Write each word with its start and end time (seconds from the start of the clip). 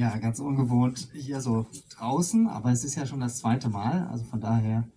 Ja, 0.00 0.16
ganz 0.16 0.40
ungewohnt 0.40 1.10
hier 1.12 1.42
so 1.42 1.66
draußen, 1.90 2.48
aber 2.48 2.72
es 2.72 2.84
ist 2.84 2.94
ja 2.94 3.04
schon 3.04 3.20
das 3.20 3.36
zweite 3.36 3.68
Mal. 3.68 4.06
Also 4.06 4.24
von 4.24 4.40
daher, 4.40 4.88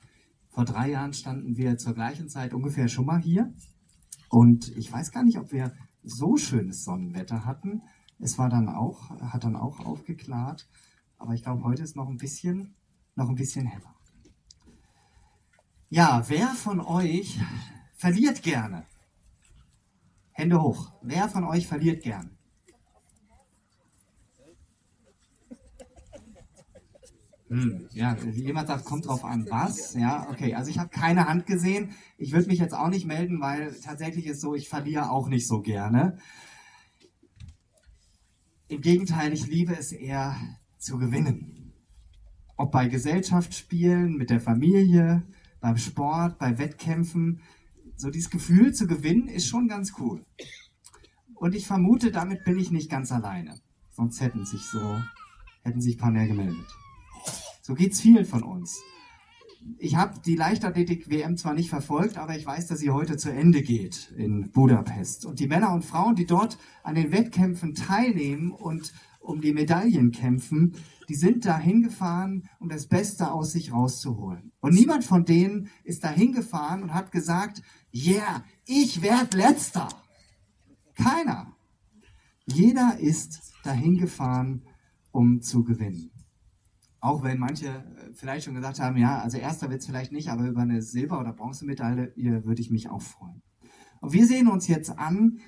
vor 0.47 0.63
drei 0.63 0.91
Jahren 0.91 1.11
standen 1.11 1.57
wir 1.57 1.75
zur 1.75 1.93
gleichen 1.93 2.29
Zeit 2.29 2.53
ungefähr 2.53 2.87
schon 2.87 3.05
mal 3.05 3.19
hier. 3.19 3.53
Und 4.29 4.69
ich 4.77 4.89
weiß 4.89 5.11
gar 5.11 5.25
nicht, 5.25 5.39
ob 5.39 5.51
wir 5.51 5.73
so 6.03 6.37
schönes 6.37 6.85
Sonnenwetter 6.85 7.43
hatten. 7.43 7.81
Es 8.17 8.37
war 8.37 8.47
dann 8.47 8.69
auch, 8.69 9.09
hat 9.09 9.43
dann 9.43 9.57
auch 9.57 9.81
aufgeklärt. 9.81 10.69
Aber 11.17 11.33
ich 11.33 11.43
glaube, 11.43 11.65
heute 11.65 11.83
ist 11.83 11.97
noch 11.97 12.07
ein 12.07 12.15
bisschen, 12.15 12.73
noch 13.15 13.27
ein 13.27 13.35
bisschen 13.35 13.67
heller. 13.67 13.93
Ja, 15.89 16.23
wer 16.29 16.47
von 16.47 16.79
euch 16.79 17.41
verliert 17.97 18.41
gerne? 18.41 18.85
Hände 20.31 20.61
hoch. 20.61 20.93
Wer 21.01 21.27
von 21.27 21.43
euch 21.43 21.67
verliert 21.67 22.03
gerne? 22.03 22.29
Hm, 27.53 27.87
ja, 27.91 28.17
jemand 28.33 28.67
sagt, 28.67 28.83
kommt 28.83 29.05
drauf 29.05 29.23
an, 29.23 29.45
was? 29.47 29.93
Ja, 29.93 30.27
okay. 30.31 30.55
Also 30.55 30.71
ich 30.71 30.79
habe 30.79 30.89
keine 30.89 31.27
Hand 31.27 31.45
gesehen. 31.45 31.91
Ich 32.17 32.31
würde 32.31 32.47
mich 32.47 32.57
jetzt 32.57 32.73
auch 32.73 32.89
nicht 32.89 33.05
melden, 33.05 33.41
weil 33.41 33.75
tatsächlich 33.79 34.25
ist 34.25 34.41
so, 34.41 34.55
ich 34.55 34.69
verliere 34.69 35.11
auch 35.11 35.29
nicht 35.29 35.47
so 35.47 35.61
gerne. 35.61 36.17
Im 38.69 38.81
Gegenteil, 38.81 39.31
ich 39.33 39.45
liebe 39.45 39.77
es 39.77 39.91
eher 39.91 40.35
zu 40.79 40.97
gewinnen. 40.97 41.73
Ob 42.57 42.71
bei 42.71 42.87
Gesellschaftsspielen, 42.87 44.17
mit 44.17 44.31
der 44.31 44.39
Familie, 44.39 45.21
beim 45.59 45.77
Sport, 45.77 46.39
bei 46.39 46.57
Wettkämpfen. 46.57 47.41
So 47.97 48.09
dieses 48.09 48.31
Gefühl 48.31 48.73
zu 48.73 48.87
gewinnen 48.87 49.27
ist 49.27 49.47
schon 49.47 49.67
ganz 49.67 49.93
cool. 49.99 50.25
Und 51.35 51.53
ich 51.53 51.67
vermute, 51.67 52.09
damit 52.09 52.45
bin 52.45 52.57
ich 52.57 52.71
nicht 52.71 52.89
ganz 52.89 53.11
alleine. 53.11 53.59
Sonst 53.91 54.21
hätten 54.21 54.43
sich 54.43 54.63
so, 54.63 54.99
hätten 55.61 55.81
sich 55.81 55.97
ein 55.97 55.99
paar 55.99 56.11
mehr 56.11 56.25
gemeldet. 56.25 56.65
So 57.65 57.75
geht's 57.75 58.01
vielen 58.01 58.25
von 58.25 58.43
uns. 58.43 58.83
Ich 59.77 59.95
habe 59.95 60.19
die 60.19 60.35
Leichtathletik-WM 60.35 61.37
zwar 61.37 61.53
nicht 61.53 61.69
verfolgt, 61.69 62.17
aber 62.17 62.35
ich 62.35 62.45
weiß, 62.45 62.67
dass 62.67 62.79
sie 62.79 62.89
heute 62.89 63.15
zu 63.15 63.31
Ende 63.31 63.61
geht 63.61 64.11
in 64.17 64.51
Budapest. 64.51 65.25
Und 65.25 65.39
die 65.39 65.47
Männer 65.47 65.71
und 65.73 65.85
Frauen, 65.85 66.15
die 66.15 66.25
dort 66.25 66.57
an 66.83 66.95
den 66.95 67.13
Wettkämpfen 67.13 67.73
teilnehmen 67.73 68.51
und 68.51 68.91
um 69.21 69.39
die 69.39 69.53
Medaillen 69.53 70.11
kämpfen, 70.11 70.75
die 71.07 71.15
sind 71.15 71.45
da 71.45 71.57
hingefahren, 71.57 72.49
um 72.59 72.67
das 72.67 72.87
Beste 72.87 73.31
aus 73.31 73.53
sich 73.53 73.71
rauszuholen. 73.71 74.51
Und 74.59 74.73
niemand 74.73 75.05
von 75.05 75.23
denen 75.23 75.69
ist 75.85 76.03
da 76.03 76.09
hingefahren 76.09 76.83
und 76.83 76.93
hat 76.93 77.13
gesagt, 77.13 77.61
yeah, 77.93 78.43
ich 78.65 79.01
werde 79.01 79.37
letzter. 79.37 79.87
Keiner. 80.95 81.55
Jeder 82.45 82.99
ist 82.99 83.53
dahin 83.63 83.95
gefahren, 83.95 84.63
um 85.13 85.39
zu 85.39 85.63
gewinnen. 85.63 86.11
Auch 87.03 87.21
wenn 87.21 87.37
manche 87.37 87.67
äh, 87.67 88.13
vielleicht 88.13 88.45
schon 88.45 88.55
gesagt 88.55 88.79
haben, 88.79 88.95
ja, 88.95 89.19
also 89.19 89.37
erster 89.37 89.69
wird 89.69 89.81
es 89.81 89.87
vielleicht 89.87 90.13
nicht, 90.13 90.29
aber 90.29 90.47
über 90.47 90.61
eine 90.61 90.81
Silber- 90.81 91.19
oder 91.19 91.33
Bronzemedaille 91.33 92.13
würde 92.15 92.61
ich 92.61 92.71
mich 92.71 92.89
auch 92.89 93.01
freuen. 93.01 93.41
Und 93.99 94.13
wir 94.13 94.25
sehen 94.25 94.47
uns 94.47 94.69
jetzt 94.69 94.97
an, 94.97 95.39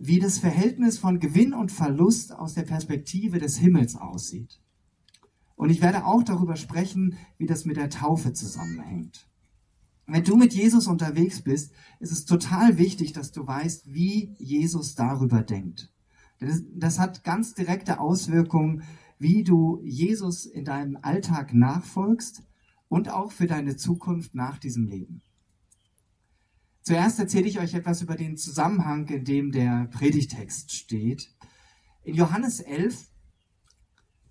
wie 0.00 0.18
das 0.18 0.38
Verhältnis 0.38 0.98
von 0.98 1.20
Gewinn 1.20 1.54
und 1.54 1.70
Verlust 1.70 2.34
aus 2.34 2.54
der 2.54 2.64
Perspektive 2.64 3.38
des 3.38 3.56
Himmels 3.56 3.94
aussieht. 3.94 4.60
Und 5.54 5.70
ich 5.70 5.80
werde 5.80 6.06
auch 6.06 6.24
darüber 6.24 6.56
sprechen, 6.56 7.16
wie 7.38 7.46
das 7.46 7.66
mit 7.66 7.76
der 7.76 7.88
Taufe 7.88 8.32
zusammenhängt. 8.32 9.28
Wenn 10.08 10.24
du 10.24 10.36
mit 10.36 10.54
Jesus 10.54 10.88
unterwegs 10.88 11.40
bist, 11.40 11.72
ist 12.00 12.10
es 12.10 12.24
total 12.24 12.78
wichtig, 12.78 13.12
dass 13.12 13.30
du 13.30 13.46
weißt, 13.46 13.94
wie 13.94 14.34
Jesus 14.38 14.96
darüber 14.96 15.42
denkt. 15.42 15.92
Das, 16.40 16.62
das 16.74 16.98
hat 16.98 17.22
ganz 17.22 17.54
direkte 17.54 18.00
Auswirkungen 18.00 18.82
wie 19.18 19.44
du 19.44 19.80
Jesus 19.82 20.46
in 20.46 20.64
deinem 20.64 20.98
Alltag 21.00 21.54
nachfolgst 21.54 22.42
und 22.88 23.08
auch 23.08 23.32
für 23.32 23.46
deine 23.46 23.76
Zukunft 23.76 24.34
nach 24.34 24.58
diesem 24.58 24.86
Leben. 24.86 25.22
Zuerst 26.82 27.18
erzähle 27.18 27.48
ich 27.48 27.58
euch 27.58 27.74
etwas 27.74 28.02
über 28.02 28.14
den 28.14 28.36
Zusammenhang, 28.36 29.08
in 29.08 29.24
dem 29.24 29.50
der 29.50 29.88
Predigtext 29.90 30.72
steht. 30.72 31.28
In 32.04 32.14
Johannes 32.14 32.60
11, 32.60 33.10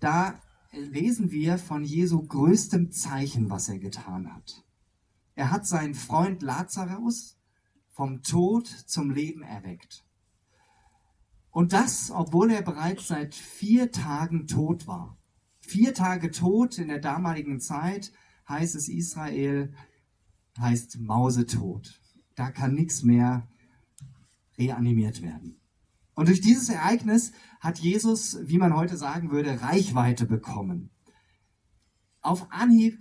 da 0.00 0.40
lesen 0.72 1.30
wir 1.30 1.58
von 1.58 1.84
Jesu 1.84 2.26
größtem 2.26 2.92
Zeichen, 2.92 3.50
was 3.50 3.68
er 3.68 3.78
getan 3.78 4.34
hat. 4.34 4.64
Er 5.34 5.50
hat 5.50 5.66
seinen 5.66 5.94
Freund 5.94 6.40
Lazarus 6.40 7.38
vom 7.90 8.22
Tod 8.22 8.66
zum 8.66 9.10
Leben 9.10 9.42
erweckt. 9.42 10.05
Und 11.56 11.72
das, 11.72 12.10
obwohl 12.10 12.50
er 12.50 12.60
bereits 12.60 13.08
seit 13.08 13.34
vier 13.34 13.90
Tagen 13.90 14.46
tot 14.46 14.86
war. 14.86 15.16
Vier 15.58 15.94
Tage 15.94 16.30
tot 16.30 16.76
in 16.76 16.88
der 16.88 16.98
damaligen 16.98 17.60
Zeit 17.60 18.12
heißt 18.46 18.74
es 18.74 18.90
Israel, 18.90 19.72
heißt 20.58 21.00
Mausetot. 21.00 21.98
Da 22.34 22.50
kann 22.50 22.74
nichts 22.74 23.04
mehr 23.04 23.48
reanimiert 24.58 25.22
werden. 25.22 25.58
Und 26.12 26.28
durch 26.28 26.42
dieses 26.42 26.68
Ereignis 26.68 27.32
hat 27.60 27.78
Jesus, 27.78 28.36
wie 28.42 28.58
man 28.58 28.76
heute 28.76 28.98
sagen 28.98 29.30
würde, 29.30 29.62
Reichweite 29.62 30.26
bekommen. 30.26 30.90
Auf 32.20 32.48
Anhieb 32.50 32.98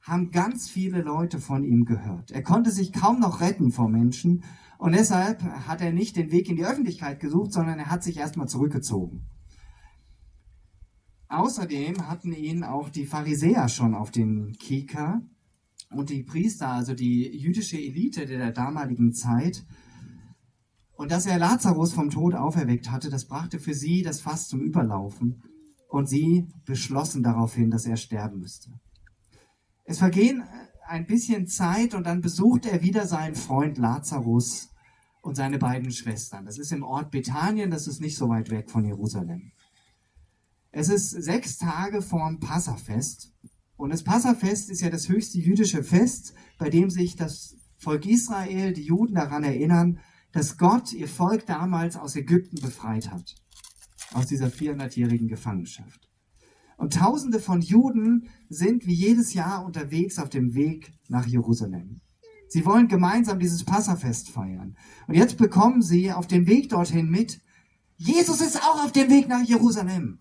haben 0.00 0.32
ganz 0.32 0.68
viele 0.68 1.02
Leute 1.02 1.38
von 1.38 1.62
ihm 1.62 1.84
gehört. 1.84 2.32
Er 2.32 2.42
konnte 2.42 2.72
sich 2.72 2.92
kaum 2.92 3.20
noch 3.20 3.40
retten 3.40 3.70
vor 3.70 3.88
Menschen 3.88 4.42
und 4.80 4.92
deshalb 4.92 5.42
hat 5.42 5.82
er 5.82 5.92
nicht 5.92 6.16
den 6.16 6.32
Weg 6.32 6.48
in 6.48 6.56
die 6.56 6.64
Öffentlichkeit 6.64 7.20
gesucht, 7.20 7.52
sondern 7.52 7.78
er 7.78 7.90
hat 7.90 8.02
sich 8.02 8.16
erstmal 8.16 8.48
zurückgezogen. 8.48 9.26
Außerdem 11.28 12.08
hatten 12.08 12.32
ihn 12.32 12.64
auch 12.64 12.88
die 12.88 13.04
Pharisäer 13.04 13.68
schon 13.68 13.94
auf 13.94 14.10
den 14.10 14.54
Kieker 14.54 15.20
und 15.90 16.08
die 16.08 16.22
Priester, 16.22 16.68
also 16.68 16.94
die 16.94 17.28
jüdische 17.28 17.76
Elite 17.76 18.24
der 18.24 18.52
damaligen 18.52 19.12
Zeit. 19.12 19.66
Und 20.92 21.10
dass 21.10 21.26
er 21.26 21.38
Lazarus 21.38 21.92
vom 21.92 22.08
Tod 22.08 22.34
auferweckt 22.34 22.90
hatte, 22.90 23.10
das 23.10 23.26
brachte 23.26 23.58
für 23.58 23.74
sie 23.74 24.00
das 24.00 24.22
Fass 24.22 24.48
zum 24.48 24.62
Überlaufen. 24.62 25.42
Und 25.88 26.08
sie 26.08 26.48
beschlossen 26.64 27.22
daraufhin, 27.22 27.70
dass 27.70 27.84
er 27.84 27.98
sterben 27.98 28.38
müsste. 28.38 28.70
Es 29.84 29.98
vergehen 29.98 30.42
ein 30.90 31.06
bisschen 31.06 31.46
Zeit 31.46 31.94
und 31.94 32.04
dann 32.04 32.20
besucht 32.20 32.66
er 32.66 32.82
wieder 32.82 33.06
seinen 33.06 33.36
Freund 33.36 33.78
Lazarus 33.78 34.70
und 35.22 35.36
seine 35.36 35.58
beiden 35.58 35.92
Schwestern. 35.92 36.44
Das 36.44 36.58
ist 36.58 36.72
im 36.72 36.82
Ort 36.82 37.12
Bethanien, 37.12 37.70
das 37.70 37.86
ist 37.86 38.00
nicht 38.00 38.16
so 38.16 38.28
weit 38.28 38.50
weg 38.50 38.70
von 38.70 38.84
Jerusalem. 38.84 39.52
Es 40.72 40.88
ist 40.88 41.10
sechs 41.10 41.58
Tage 41.58 42.02
vorm 42.02 42.40
Passafest. 42.40 43.32
Und 43.76 43.90
das 43.90 44.02
Passafest 44.02 44.68
ist 44.68 44.80
ja 44.80 44.90
das 44.90 45.08
höchste 45.08 45.38
jüdische 45.38 45.82
Fest, 45.84 46.34
bei 46.58 46.70
dem 46.70 46.90
sich 46.90 47.16
das 47.16 47.56
Volk 47.78 48.04
Israel, 48.06 48.72
die 48.72 48.82
Juden 48.82 49.14
daran 49.14 49.44
erinnern, 49.44 50.00
dass 50.32 50.58
Gott 50.58 50.92
ihr 50.92 51.08
Volk 51.08 51.46
damals 51.46 51.96
aus 51.96 52.16
Ägypten 52.16 52.60
befreit 52.60 53.10
hat. 53.10 53.36
Aus 54.12 54.26
dieser 54.26 54.48
400-jährigen 54.48 55.28
Gefangenschaft. 55.28 56.09
Und 56.80 56.94
Tausende 56.94 57.40
von 57.40 57.60
Juden 57.60 58.30
sind 58.48 58.86
wie 58.86 58.94
jedes 58.94 59.34
Jahr 59.34 59.66
unterwegs 59.66 60.18
auf 60.18 60.30
dem 60.30 60.54
Weg 60.54 60.94
nach 61.08 61.26
Jerusalem. 61.26 62.00
Sie 62.48 62.64
wollen 62.64 62.88
gemeinsam 62.88 63.38
dieses 63.38 63.64
Passafest 63.64 64.30
feiern. 64.30 64.78
Und 65.06 65.14
jetzt 65.14 65.36
bekommen 65.36 65.82
sie 65.82 66.10
auf 66.10 66.26
dem 66.26 66.46
Weg 66.46 66.70
dorthin 66.70 67.10
mit, 67.10 67.42
Jesus 67.98 68.40
ist 68.40 68.62
auch 68.62 68.82
auf 68.82 68.92
dem 68.92 69.10
Weg 69.10 69.28
nach 69.28 69.42
Jerusalem. 69.42 70.20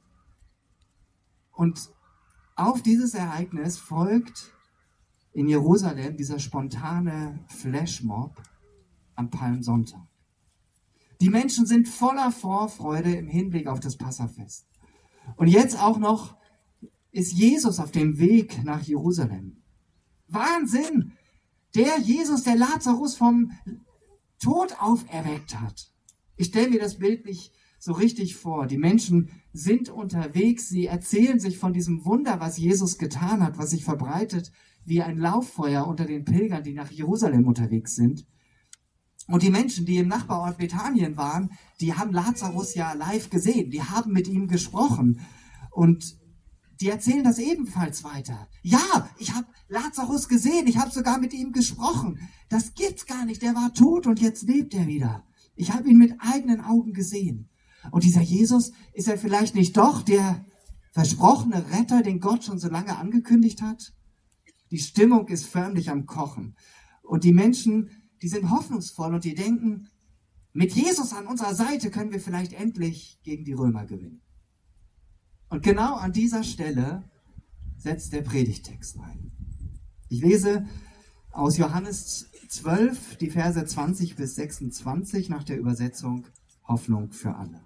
Und 1.54 1.92
auf 2.58 2.82
dieses 2.82 3.14
Ereignis 3.14 3.78
folgt 3.78 4.52
in 5.32 5.48
Jerusalem 5.48 6.18
dieser 6.18 6.40
spontane 6.40 7.40
Flashmob 7.48 8.36
am 9.16 9.30
Palmsonntag. 9.30 10.06
Die 11.22 11.30
Menschen 11.30 11.66
sind 11.66 11.88
voller 11.88 12.34
Vorfreude 12.34 13.16
im 13.16 13.30
Hinblick 13.30 13.68
auf 13.68 13.80
das 13.80 13.96
Passafest. 13.96 14.68
Und 15.38 15.48
jetzt 15.48 15.82
auch 15.82 16.00
noch 16.00 16.38
ist 17.12 17.34
Jesus 17.34 17.80
auf 17.80 17.92
dem 17.92 18.20
Weg 18.20 18.64
nach 18.64 18.82
Jerusalem. 18.82 19.58
Wahnsinn! 20.28 21.14
Der 21.76 22.00
Jesus, 22.00 22.44
der 22.44 22.56
Lazarus 22.56 23.16
vom 23.16 23.52
Tod 24.40 24.76
auferweckt 24.80 25.60
hat. 25.60 25.92
Ich 26.36 26.48
stelle 26.48 26.70
mir 26.70 26.80
das 26.80 26.98
Bild 26.98 27.26
nicht 27.26 27.52
so 27.78 27.94
richtig 27.94 28.36
vor. 28.36 28.66
Die 28.66 28.78
Menschen 28.78 29.30
sind 29.54 29.90
unterwegs, 29.90 30.68
sie 30.68 30.88
erzählen 30.88 31.40
sich 31.40 31.58
von 31.58 31.74
diesem 31.74 32.06
Wunder, 32.06 32.40
was 32.40 32.58
Jesus 32.58 32.98
getan 32.98 33.44
hat, 33.44 33.58
was 33.58 33.70
sich 33.72 33.84
verbreitet 33.84 34.52
wie 34.86 35.02
ein 35.02 35.18
Lauffeuer 35.18 35.88
unter 35.88 36.06
den 36.06 36.26
Pilgern, 36.26 36.64
die 36.64 36.74
nach 36.74 36.90
Jerusalem 36.92 37.48
unterwegs 37.48 37.96
sind. 37.96 38.26
Und 39.28 39.44
die 39.44 39.52
Menschen, 39.52 39.86
die 39.86 39.98
im 39.98 40.08
Nachbarort 40.08 40.58
Bethanien 40.58 41.16
waren, 41.16 41.52
die 41.80 41.94
haben 41.94 42.12
Lazarus 42.12 42.74
ja 42.74 42.94
live 42.94 43.30
gesehen, 43.30 43.70
die 43.70 43.84
haben 43.84 44.12
mit 44.12 44.28
ihm 44.28 44.48
gesprochen. 44.48 45.20
Und 45.70 46.18
die 46.82 46.88
erzählen 46.88 47.24
das 47.24 47.40
ebenfalls 47.40 48.04
weiter. 48.04 48.48
Ja, 48.62 49.10
ich 49.18 49.34
habe 49.34 49.48
Lazarus 49.68 50.28
gesehen, 50.28 50.68
ich 50.68 50.78
habe 50.78 50.92
sogar 50.92 51.20
mit 51.20 51.34
ihm 51.34 51.52
gesprochen. 51.52 52.20
Das 52.48 52.74
gibt's 52.74 53.06
gar 53.06 53.26
nicht, 53.26 53.42
der 53.42 53.56
war 53.56 53.74
tot 53.74 54.08
und 54.08 54.22
jetzt 54.22 54.44
lebt 54.44 54.74
er 54.74 54.88
wieder. 54.88 55.26
Ich 55.56 55.74
habe 55.74 55.90
ihn 55.90 55.98
mit 55.98 56.16
eigenen 56.20 56.62
Augen 56.62 56.94
gesehen. 56.94 57.50
Und 57.92 58.04
dieser 58.04 58.22
Jesus, 58.22 58.72
ist 58.94 59.08
er 59.08 59.18
vielleicht 59.18 59.56
nicht 59.56 59.76
doch 59.76 60.04
der 60.04 60.46
versprochene 60.92 61.72
Retter, 61.72 62.02
den 62.02 62.20
Gott 62.20 62.44
schon 62.44 62.60
so 62.60 62.70
lange 62.70 62.98
angekündigt 62.98 63.62
hat. 63.62 63.94
Die 64.72 64.80
Stimmung 64.80 65.28
ist 65.28 65.46
förmlich 65.46 65.90
am 65.90 66.06
Kochen. 66.06 66.56
Und 67.04 67.24
die 67.24 67.34
Menschen, 67.34 67.90
die 68.22 68.28
sind 68.28 68.50
hoffnungsvoll 68.50 69.14
und 69.14 69.24
die 69.24 69.36
denken, 69.36 69.90
mit 70.54 70.74
Jesus 70.74 71.14
an 71.14 71.28
unserer 71.28 71.56
Seite 71.56 71.92
können 71.92 72.12
wir 72.12 72.20
vielleicht 72.20 72.54
endlich 72.54 73.20
gegen 73.24 73.46
die 73.46 73.54
Römer 73.54 73.86
gewinnen. 73.86 74.22
Und 75.50 75.64
genau 75.64 75.96
an 75.96 76.14
dieser 76.14 76.44
Stelle 76.44 77.04
setzt 77.78 78.14
der 78.14 78.22
Predigtext 78.22 79.00
ein. 79.00 79.32
Ich 80.08 80.22
lese 80.22 80.66
aus 81.32 81.58
Johannes 81.58 82.30
12 82.50 83.18
die 83.18 83.30
Verse 83.30 83.64
20 83.64 84.16
bis 84.16 84.36
26 84.36 85.30
nach 85.30 85.44
der 85.44 85.58
Übersetzung 85.58 86.28
Hoffnung 86.68 87.12
für 87.12 87.36
alle. 87.36 87.62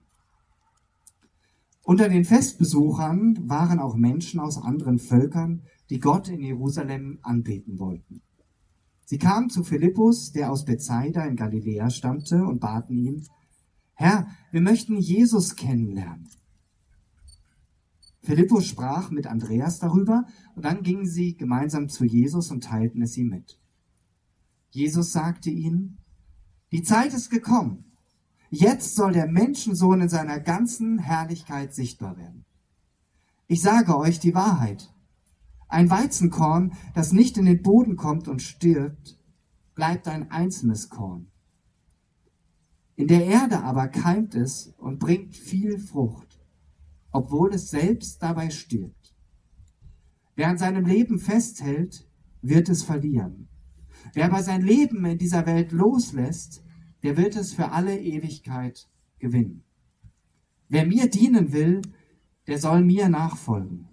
Unter 1.82 2.08
den 2.08 2.24
Festbesuchern 2.24 3.50
waren 3.50 3.80
auch 3.80 3.96
Menschen 3.96 4.40
aus 4.40 4.58
anderen 4.58 5.00
Völkern, 5.00 5.64
die 5.90 6.00
Gott 6.00 6.30
in 6.30 6.40
Jerusalem 6.40 7.20
anbeten 7.22 7.80
wollten. 7.80 8.22
Sie 9.04 9.18
kamen 9.18 9.50
zu 9.50 9.66
Philippus, 9.66 10.32
der 10.32 10.50
aus 10.50 10.64
Bethsaida 10.64 11.26
in 11.26 11.36
Galiläa 11.36 11.90
stammte, 11.90 12.46
und 12.46 12.62
baten 12.62 12.98
ihn, 12.98 13.28
Herr, 13.96 14.28
wir 14.52 14.62
möchten 14.62 14.98
Jesus 14.98 15.58
kennenlernen. 15.58 16.30
Philippus 18.24 18.66
sprach 18.66 19.12
mit 19.12 19.28
Andreas 19.28 19.80
darüber, 19.80 20.26
und 20.56 20.64
dann 20.66 20.82
gingen 20.82 21.06
sie 21.06 21.36
gemeinsam 21.36 21.90
zu 21.90 22.06
Jesus 22.06 22.52
und 22.52 22.64
teilten 22.64 23.02
es 23.02 23.18
ihm 23.18 23.28
mit. 23.28 23.60
Jesus 24.72 25.12
sagte 25.12 25.50
ihnen, 25.50 26.00
die 26.72 26.82
Zeit 26.82 27.14
ist 27.14 27.30
gekommen. 27.30 27.86
Jetzt 28.50 28.96
soll 28.96 29.12
der 29.12 29.28
Menschensohn 29.28 30.02
in 30.02 30.10
seiner 30.10 30.40
ganzen 30.40 31.00
Herrlichkeit 31.00 31.74
sichtbar 31.74 32.18
werden. 32.18 32.46
Ich 33.48 33.62
sage 33.62 33.98
euch 33.98 34.20
die 34.20 34.34
Wahrheit. 34.34 34.94
Ein 35.68 35.90
Weizenkorn, 35.90 36.74
das 36.96 37.12
nicht 37.12 37.38
in 37.38 37.46
den 37.46 37.62
Boden 37.62 37.98
kommt 37.98 38.28
und 38.28 38.42
stirbt, 38.42 39.20
bleibt 39.76 40.08
ein 40.08 40.32
einzelnes 40.32 40.90
Korn. 40.90 41.28
In 42.96 43.08
der 43.08 43.26
Erde 43.26 43.64
aber 43.64 43.88
keimt 43.88 44.34
es 44.34 44.74
und 44.78 45.00
bringt 45.00 45.36
viel 45.36 45.80
Frucht, 45.80 46.33
obwohl 47.14 47.54
es 47.54 47.70
selbst 47.70 48.22
dabei 48.22 48.50
stirbt. 48.50 49.16
Wer 50.36 50.50
an 50.50 50.58
seinem 50.58 50.86
Leben 50.86 51.20
festhält, 51.20 52.08
wird 52.42 52.68
es 52.68 52.84
verlieren. 52.84 53.48
Wer 54.14 54.26
aber 54.26 54.44
sein 54.44 54.62
Leben 54.62 55.06
in 55.06 55.18
dieser 55.18 55.46
Welt 55.46 55.72
loslässt, 55.72 56.64
der 57.04 57.16
wird 57.16 57.36
es 57.36 57.54
für 57.54 57.72
alle 57.72 57.98
Ewigkeit 58.00 58.90
gewinnen. 59.20 59.64
Wer 60.68 60.86
mir 60.86 61.10
dienen 61.10 61.54
will, 61.54 61.82
der 62.48 62.58
soll 62.58 62.84
mir 62.84 63.08
nachfolgen. 63.10 63.88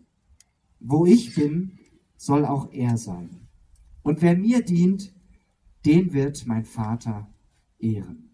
Wo 0.81 1.05
ich 1.07 1.35
bin, 1.35 1.79
soll 2.17 2.45
auch 2.45 2.73
er 2.73 2.97
sein. 2.97 3.49
Und 4.03 4.23
wer 4.23 4.37
mir 4.37 4.65
dient, 4.65 5.15
den 5.85 6.13
wird 6.13 6.47
mein 6.47 6.65
Vater 6.65 7.31
ehren. 7.79 8.30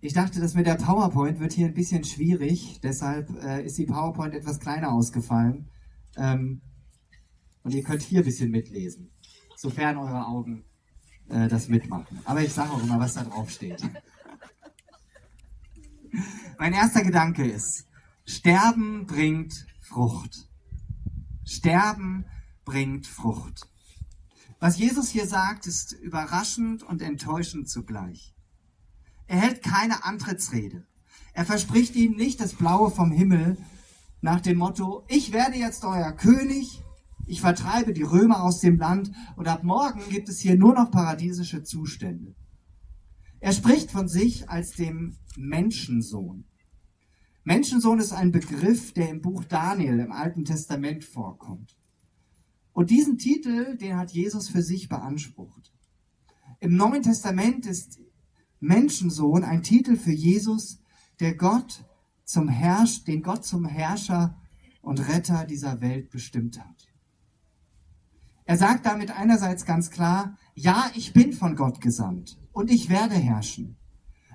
Ich 0.00 0.14
dachte, 0.14 0.40
das 0.40 0.54
mit 0.54 0.66
der 0.66 0.76
PowerPoint 0.76 1.40
wird 1.40 1.52
hier 1.52 1.66
ein 1.66 1.74
bisschen 1.74 2.04
schwierig, 2.04 2.80
deshalb 2.82 3.30
äh, 3.42 3.64
ist 3.64 3.76
die 3.78 3.86
PowerPoint 3.86 4.34
etwas 4.34 4.58
kleiner 4.58 4.92
ausgefallen. 4.92 5.68
Ähm, 6.16 6.62
und 7.62 7.74
ihr 7.74 7.82
könnt 7.82 8.02
hier 8.02 8.20
ein 8.20 8.24
bisschen 8.24 8.50
mitlesen 8.50 9.10
sofern 9.60 9.98
eure 9.98 10.26
Augen 10.26 10.64
äh, 11.28 11.46
das 11.48 11.68
mitmachen. 11.68 12.20
Aber 12.24 12.42
ich 12.42 12.52
sage 12.52 12.70
auch 12.70 12.82
immer, 12.82 12.98
was 12.98 13.14
da 13.14 13.24
drauf 13.24 13.50
steht. 13.50 13.82
mein 16.58 16.72
erster 16.72 17.02
Gedanke 17.02 17.46
ist, 17.46 17.86
Sterben 18.24 19.06
bringt 19.06 19.66
Frucht. 19.80 20.48
Sterben 21.44 22.24
bringt 22.64 23.06
Frucht. 23.06 23.68
Was 24.60 24.78
Jesus 24.78 25.10
hier 25.10 25.26
sagt, 25.26 25.66
ist 25.66 25.92
überraschend 25.92 26.82
und 26.82 27.02
enttäuschend 27.02 27.68
zugleich. 27.68 28.34
Er 29.30 29.38
hält 29.38 29.62
keine 29.62 30.04
Antrittsrede. 30.04 30.86
Er 31.32 31.44
verspricht 31.44 31.96
ihnen 31.96 32.16
nicht 32.16 32.40
das 32.40 32.54
Blaue 32.54 32.90
vom 32.90 33.10
Himmel 33.10 33.56
nach 34.20 34.40
dem 34.40 34.58
Motto, 34.58 35.04
ich 35.08 35.32
werde 35.32 35.56
jetzt 35.56 35.84
euer 35.84 36.12
König 36.12 36.82
ich 37.30 37.40
vertreibe 37.40 37.92
die 37.92 38.02
Römer 38.02 38.42
aus 38.42 38.58
dem 38.58 38.76
Land 38.76 39.12
und 39.36 39.46
ab 39.46 39.62
morgen 39.62 40.00
gibt 40.10 40.28
es 40.28 40.40
hier 40.40 40.56
nur 40.56 40.74
noch 40.74 40.90
paradiesische 40.90 41.62
Zustände. 41.62 42.34
Er 43.38 43.52
spricht 43.52 43.92
von 43.92 44.08
sich 44.08 44.50
als 44.50 44.72
dem 44.72 45.16
Menschensohn. 45.36 46.44
Menschensohn 47.44 48.00
ist 48.00 48.12
ein 48.12 48.32
Begriff, 48.32 48.92
der 48.94 49.10
im 49.10 49.20
Buch 49.20 49.44
Daniel 49.44 50.00
im 50.00 50.10
Alten 50.10 50.44
Testament 50.44 51.04
vorkommt. 51.04 51.76
Und 52.72 52.90
diesen 52.90 53.16
Titel, 53.16 53.76
den 53.76 53.96
hat 53.96 54.10
Jesus 54.10 54.48
für 54.48 54.62
sich 54.62 54.88
beansprucht. 54.88 55.72
Im 56.58 56.74
Neuen 56.74 57.04
Testament 57.04 57.64
ist 57.64 58.00
Menschensohn 58.60 59.42
ein 59.42 59.62
Titel 59.62 59.96
für 59.96 60.12
Jesus, 60.12 60.82
der 61.18 61.34
Gott 61.34 61.84
zum 62.24 62.48
Herrsch, 62.48 63.04
den 63.04 63.22
Gott 63.22 63.44
zum 63.44 63.64
Herrscher 63.64 64.38
und 64.82 65.08
Retter 65.08 65.44
dieser 65.44 65.80
Welt 65.80 66.10
bestimmt 66.10 66.60
hat. 66.60 66.88
Er 68.44 68.56
sagt 68.56 68.86
damit 68.86 69.10
einerseits 69.10 69.64
ganz 69.64 69.90
klar, 69.90 70.36
ja, 70.54 70.90
ich 70.94 71.12
bin 71.12 71.32
von 71.32 71.56
Gott 71.56 71.80
gesandt 71.80 72.38
und 72.52 72.70
ich 72.70 72.88
werde 72.88 73.14
herrschen. 73.14 73.76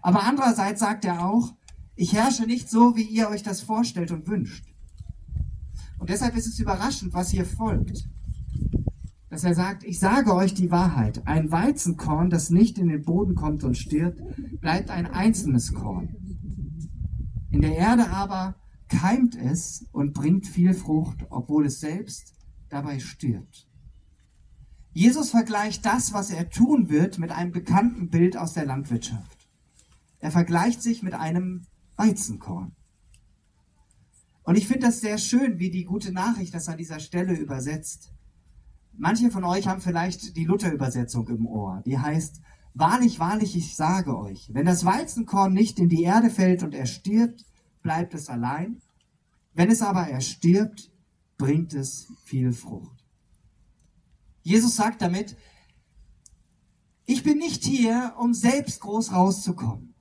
Aber 0.02 0.24
andererseits 0.24 0.80
sagt 0.80 1.06
er 1.06 1.26
auch, 1.26 1.54
ich 1.96 2.14
herrsche 2.14 2.46
nicht 2.46 2.70
so, 2.70 2.96
wie 2.96 3.04
ihr 3.04 3.30
euch 3.30 3.44
das 3.44 3.62
vorstellt 3.62 4.12
und 4.12 4.28
wünscht. 4.28 4.66
Und 6.00 6.10
deshalb 6.10 6.36
ist 6.36 6.48
es 6.48 6.60
überraschend, 6.60 7.14
was 7.14 7.30
hier 7.30 7.46
folgt. 7.46 8.08
Dass 9.36 9.44
er 9.44 9.54
sagt, 9.54 9.84
ich 9.84 10.00
sage 10.00 10.34
euch 10.34 10.54
die 10.54 10.72
Wahrheit. 10.72 11.28
Ein 11.28 11.52
Weizenkorn, 11.52 12.30
das 12.30 12.52
nicht 12.52 12.78
in 12.78 12.88
den 12.88 13.04
Boden 13.04 13.36
kommt 13.36 13.66
und 13.66 13.78
stirbt, 13.78 14.22
bleibt 14.62 14.90
ein 14.90 15.08
einzelnes 15.08 15.74
Korn. 15.74 16.16
In 17.52 17.60
der 17.60 17.76
Erde 17.76 18.12
aber 18.12 18.56
keimt 18.88 19.36
es 19.36 19.90
und 19.92 20.14
bringt 20.14 20.48
viel 20.48 20.74
Frucht, 20.74 21.26
obwohl 21.30 21.66
es 21.66 21.82
selbst 21.82 22.34
dabei 22.70 23.00
stirbt. 23.00 23.68
Jesus 24.94 25.32
vergleicht 25.32 25.86
das, 25.86 26.14
was 26.14 26.32
er 26.32 26.50
tun 26.50 26.88
wird, 26.88 27.20
mit 27.20 27.32
einem 27.32 27.52
bekannten 27.52 28.10
Bild 28.10 28.38
aus 28.38 28.54
der 28.54 28.66
Landwirtschaft. 28.66 29.50
Er 30.20 30.32
vergleicht 30.32 30.82
sich 30.82 31.04
mit 31.04 31.14
einem 31.14 31.64
Weizenkorn. 31.98 32.72
Und 34.44 34.58
ich 34.58 34.66
finde 34.66 34.86
das 34.86 35.02
sehr 35.02 35.18
schön, 35.18 35.60
wie 35.60 35.72
die 35.72 35.84
gute 35.84 36.14
Nachricht 36.14 36.54
das 36.54 36.70
an 36.70 36.78
dieser 36.78 37.02
Stelle 37.02 37.34
übersetzt. 37.34 38.15
Manche 38.98 39.30
von 39.30 39.44
euch 39.44 39.68
haben 39.68 39.82
vielleicht 39.82 40.36
die 40.38 40.46
Luther-Übersetzung 40.46 41.28
im 41.28 41.46
Ohr. 41.46 41.82
Die 41.86 42.00
heißt, 42.00 42.42
wahrlich, 42.74 43.20
wahrlich, 43.20 43.56
ich 43.56 43.76
sage 43.76 44.18
euch, 44.18 44.50
wenn 44.54 44.66
das 44.66 44.86
Weizenkorn 44.86 45.54
nicht 45.54 45.80
in 45.80 45.90
die 45.90 46.04
Erde 46.04 46.30
fällt 46.30 46.64
und 46.64 46.74
er 46.74 46.86
stirbt, 46.86 47.46
bleibt 47.82 48.14
es 48.14 48.30
allein. 48.30 48.82
Wenn 49.54 49.70
es 49.70 49.82
aber 49.82 50.08
erstirbt, 50.08 50.92
bringt 51.38 51.74
es 51.74 52.08
viel 52.24 52.52
Frucht. 52.52 53.04
Jesus 54.44 54.76
sagt 54.76 55.02
damit, 55.02 55.36
ich 57.06 57.24
bin 57.24 57.38
nicht 57.38 57.64
hier, 57.64 58.14
um 58.18 58.34
selbst 58.34 58.80
groß 58.82 59.12
rauszukommen. 59.12 59.94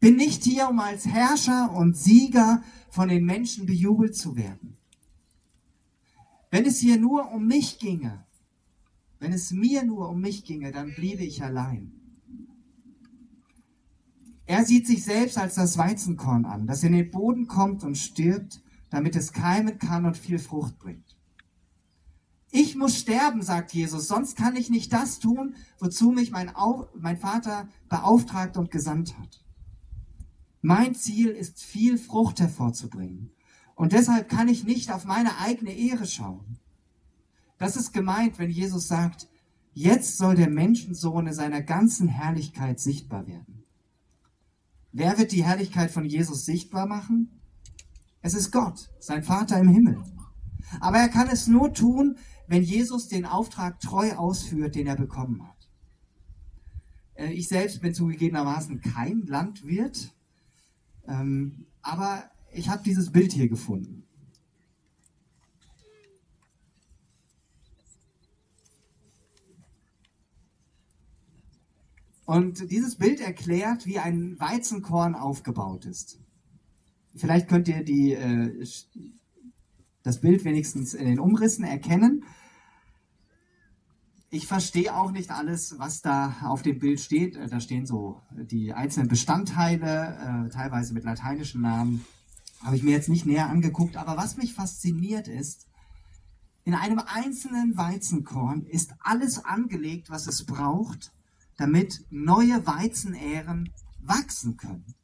Bin 0.00 0.16
nicht 0.16 0.42
hier, 0.44 0.68
um 0.68 0.78
als 0.80 1.06
Herrscher 1.06 1.72
und 1.72 1.96
Sieger 1.96 2.62
von 2.90 3.08
den 3.08 3.24
Menschen 3.24 3.66
bejubelt 3.66 4.16
zu 4.16 4.36
werden. 4.36 4.76
Wenn 6.52 6.66
es 6.66 6.80
hier 6.80 7.00
nur 7.00 7.32
um 7.32 7.46
mich 7.46 7.78
ginge, 7.78 8.26
wenn 9.18 9.32
es 9.32 9.52
mir 9.52 9.84
nur 9.84 10.10
um 10.10 10.20
mich 10.20 10.44
ginge, 10.44 10.70
dann 10.70 10.94
bliebe 10.94 11.24
ich 11.24 11.42
allein. 11.42 11.92
Er 14.44 14.66
sieht 14.66 14.86
sich 14.86 15.02
selbst 15.02 15.38
als 15.38 15.54
das 15.54 15.78
Weizenkorn 15.78 16.44
an, 16.44 16.66
das 16.66 16.82
in 16.82 16.92
den 16.92 17.10
Boden 17.10 17.46
kommt 17.46 17.84
und 17.84 17.96
stirbt, 17.96 18.60
damit 18.90 19.16
es 19.16 19.32
keimen 19.32 19.78
kann 19.78 20.04
und 20.04 20.18
viel 20.18 20.38
Frucht 20.38 20.78
bringt. 20.78 21.16
Ich 22.50 22.76
muss 22.76 22.98
sterben, 22.98 23.40
sagt 23.40 23.72
Jesus, 23.72 24.06
sonst 24.06 24.36
kann 24.36 24.54
ich 24.54 24.68
nicht 24.68 24.92
das 24.92 25.20
tun, 25.20 25.54
wozu 25.78 26.10
mich 26.10 26.32
mein, 26.32 26.54
Au 26.54 26.86
mein 26.98 27.16
Vater 27.16 27.66
beauftragt 27.88 28.58
und 28.58 28.70
gesandt 28.70 29.18
hat. 29.18 29.42
Mein 30.60 30.94
Ziel 30.94 31.28
ist, 31.28 31.62
viel 31.62 31.96
Frucht 31.96 32.40
hervorzubringen. 32.40 33.30
Und 33.74 33.92
deshalb 33.92 34.28
kann 34.28 34.48
ich 34.48 34.64
nicht 34.64 34.92
auf 34.92 35.04
meine 35.04 35.38
eigene 35.38 35.72
Ehre 35.72 36.06
schauen. 36.06 36.58
Das 37.58 37.76
ist 37.76 37.92
gemeint, 37.92 38.38
wenn 38.38 38.50
Jesus 38.50 38.88
sagt, 38.88 39.28
jetzt 39.72 40.18
soll 40.18 40.34
der 40.34 40.50
Menschensohn 40.50 41.26
in 41.26 41.32
seiner 41.32 41.62
ganzen 41.62 42.08
Herrlichkeit 42.08 42.80
sichtbar 42.80 43.26
werden. 43.26 43.64
Wer 44.92 45.16
wird 45.16 45.32
die 45.32 45.44
Herrlichkeit 45.44 45.90
von 45.90 46.04
Jesus 46.04 46.44
sichtbar 46.44 46.86
machen? 46.86 47.40
Es 48.20 48.34
ist 48.34 48.50
Gott, 48.50 48.90
sein 49.00 49.22
Vater 49.22 49.58
im 49.58 49.68
Himmel. 49.68 50.02
Aber 50.80 50.98
er 50.98 51.08
kann 51.08 51.28
es 51.28 51.46
nur 51.46 51.72
tun, 51.72 52.16
wenn 52.46 52.62
Jesus 52.62 53.08
den 53.08 53.24
Auftrag 53.24 53.80
treu 53.80 54.12
ausführt, 54.12 54.74
den 54.74 54.86
er 54.86 54.96
bekommen 54.96 55.42
hat. 55.46 55.68
Äh, 57.14 57.32
ich 57.32 57.48
selbst 57.48 57.80
bin 57.80 57.94
zugegebenermaßen 57.94 58.80
kein 58.80 59.22
Landwirt, 59.26 60.12
ähm, 61.08 61.66
aber 61.80 62.30
ich 62.52 62.68
habe 62.68 62.82
dieses 62.82 63.10
Bild 63.10 63.32
hier 63.32 63.48
gefunden. 63.48 64.02
Und 72.24 72.70
dieses 72.70 72.96
Bild 72.96 73.20
erklärt, 73.20 73.84
wie 73.84 73.98
ein 73.98 74.38
Weizenkorn 74.40 75.14
aufgebaut 75.14 75.84
ist. 75.84 76.18
Vielleicht 77.14 77.48
könnt 77.48 77.68
ihr 77.68 77.84
die, 77.84 78.12
äh, 78.12 78.66
das 80.02 80.20
Bild 80.20 80.44
wenigstens 80.44 80.94
in 80.94 81.04
den 81.04 81.18
Umrissen 81.18 81.64
erkennen. 81.64 82.24
Ich 84.30 84.46
verstehe 84.46 84.96
auch 84.96 85.10
nicht 85.10 85.30
alles, 85.30 85.78
was 85.78 86.00
da 86.00 86.36
auf 86.44 86.62
dem 86.62 86.78
Bild 86.78 87.00
steht. 87.00 87.36
Da 87.36 87.60
stehen 87.60 87.84
so 87.84 88.22
die 88.30 88.72
einzelnen 88.72 89.08
Bestandteile, 89.08 90.46
äh, 90.46 90.48
teilweise 90.48 90.94
mit 90.94 91.04
lateinischen 91.04 91.60
Namen. 91.60 92.02
Habe 92.62 92.76
ich 92.76 92.82
mir 92.82 92.92
jetzt 92.92 93.08
nicht 93.08 93.26
näher 93.26 93.48
angeguckt. 93.48 93.96
Aber 93.96 94.16
was 94.16 94.36
mich 94.36 94.54
fasziniert 94.54 95.28
ist, 95.28 95.66
in 96.64 96.74
einem 96.74 97.00
einzelnen 97.00 97.76
Weizenkorn 97.76 98.66
ist 98.66 98.94
alles 99.00 99.44
angelegt, 99.44 100.10
was 100.10 100.28
es 100.28 100.44
braucht, 100.44 101.12
damit 101.56 102.04
neue 102.10 102.66
Weizenähren 102.66 103.72
wachsen 104.00 104.56
können. 104.56 104.94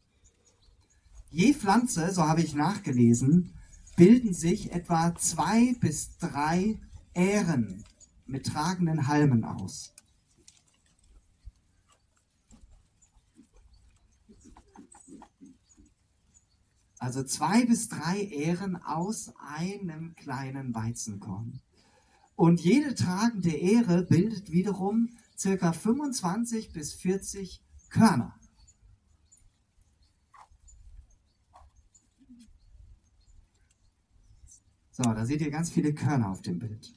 Je 1.31 1.53
Pflanze, 1.53 2.13
so 2.13 2.23
habe 2.23 2.43
ich 2.43 2.55
nachgelesen, 2.55 3.53
bilden 3.97 4.33
sich 4.33 4.73
etwa 4.73 5.15
zwei 5.17 5.75
bis 5.81 6.17
drei 6.19 6.79
Ähren 7.13 7.85
mit 8.27 8.47
tragenden 8.47 9.09
Halmen 9.09 9.45
aus. 9.45 9.93
Also 16.99 17.23
zwei 17.23 17.65
bis 17.65 17.89
drei 17.89 18.21
Ähren 18.23 18.77
aus 18.77 19.33
einem 19.39 20.15
kleinen 20.17 20.75
Weizenkorn. 20.75 21.61
Und 22.35 22.61
jede 22.61 22.95
tragende 22.95 23.51
Ähre 23.51 24.03
bildet 24.03 24.51
wiederum 24.51 25.11
circa 25.37 25.73
25 25.73 26.73
bis 26.73 26.95
40 26.95 27.63
Körner. 27.89 28.35
So, 34.91 35.05
da 35.05 35.25
seht 35.25 35.41
ihr 35.41 35.51
ganz 35.51 35.71
viele 35.71 35.95
Körner 35.95 36.31
auf 36.31 36.43
dem 36.43 36.59
Bild. 36.59 36.93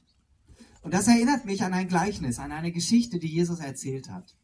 Und 0.82 0.92
das 0.92 1.06
erinnert 1.06 1.44
mich 1.44 1.62
an 1.62 1.72
ein 1.72 1.86
Gleichnis, 1.86 2.40
an 2.40 2.50
eine 2.50 2.72
Geschichte, 2.72 3.20
die 3.20 3.28
Jesus 3.28 3.60
erzählt 3.60 4.10
hat. 4.10 4.36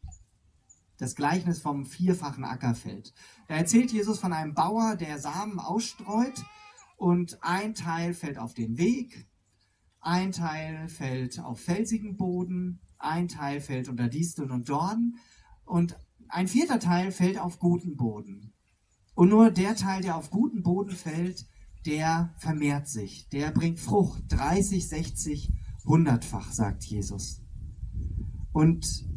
Das 0.99 1.15
Gleichnis 1.15 1.61
vom 1.61 1.85
vierfachen 1.85 2.43
Ackerfeld. 2.43 3.13
Da 3.47 3.55
erzählt 3.55 3.91
Jesus 3.91 4.19
von 4.19 4.33
einem 4.33 4.53
Bauer, 4.53 4.97
der 4.97 5.17
Samen 5.17 5.57
ausstreut 5.57 6.43
und 6.97 7.41
ein 7.41 7.73
Teil 7.73 8.13
fällt 8.13 8.37
auf 8.37 8.53
den 8.53 8.77
Weg, 8.77 9.25
ein 10.01 10.33
Teil 10.33 10.89
fällt 10.89 11.39
auf 11.39 11.61
felsigen 11.61 12.17
Boden, 12.17 12.81
ein 12.97 13.29
Teil 13.29 13.61
fällt 13.61 13.87
unter 13.87 14.09
Disteln 14.09 14.51
und 14.51 14.67
Dornen 14.67 15.15
und 15.63 15.97
ein 16.27 16.49
vierter 16.49 16.79
Teil 16.79 17.13
fällt 17.13 17.39
auf 17.39 17.59
guten 17.59 17.95
Boden. 17.95 18.53
Und 19.15 19.29
nur 19.29 19.51
der 19.51 19.75
Teil, 19.75 20.01
der 20.01 20.17
auf 20.17 20.29
guten 20.29 20.63
Boden 20.63 20.91
fällt, 20.91 21.47
der 21.85 22.33
vermehrt 22.39 22.89
sich, 22.89 23.29
der 23.29 23.51
bringt 23.51 23.79
Frucht, 23.79 24.23
30, 24.27 24.87
60, 24.87 25.53
hundertfach, 25.85 26.51
sagt 26.51 26.83
Jesus. 26.83 27.41
Und 28.51 29.08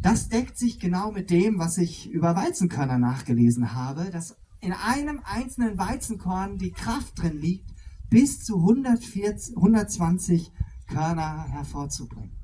das 0.00 0.28
deckt 0.28 0.56
sich 0.56 0.78
genau 0.78 1.10
mit 1.12 1.30
dem, 1.30 1.58
was 1.58 1.78
ich 1.78 2.10
über 2.10 2.36
Weizenkörner 2.36 2.98
nachgelesen 2.98 3.74
habe, 3.74 4.10
dass 4.10 4.36
in 4.60 4.72
einem 4.72 5.20
einzelnen 5.24 5.78
Weizenkorn 5.78 6.58
die 6.58 6.72
Kraft 6.72 7.20
drin 7.20 7.38
liegt, 7.38 7.70
bis 8.10 8.44
zu 8.44 8.56
140, 8.56 9.56
120 9.56 10.52
Körner 10.86 11.44
hervorzubringen. 11.48 12.36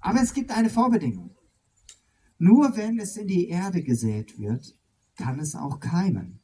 Aber 0.00 0.20
es 0.20 0.34
gibt 0.34 0.50
eine 0.50 0.70
Vorbedingung. 0.70 1.34
Nur 2.38 2.76
wenn 2.76 2.98
es 2.98 3.16
in 3.16 3.26
die 3.26 3.48
Erde 3.48 3.82
gesät 3.82 4.38
wird, 4.38 4.78
kann 5.16 5.38
es 5.38 5.54
auch 5.54 5.80
keimen. 5.80 6.40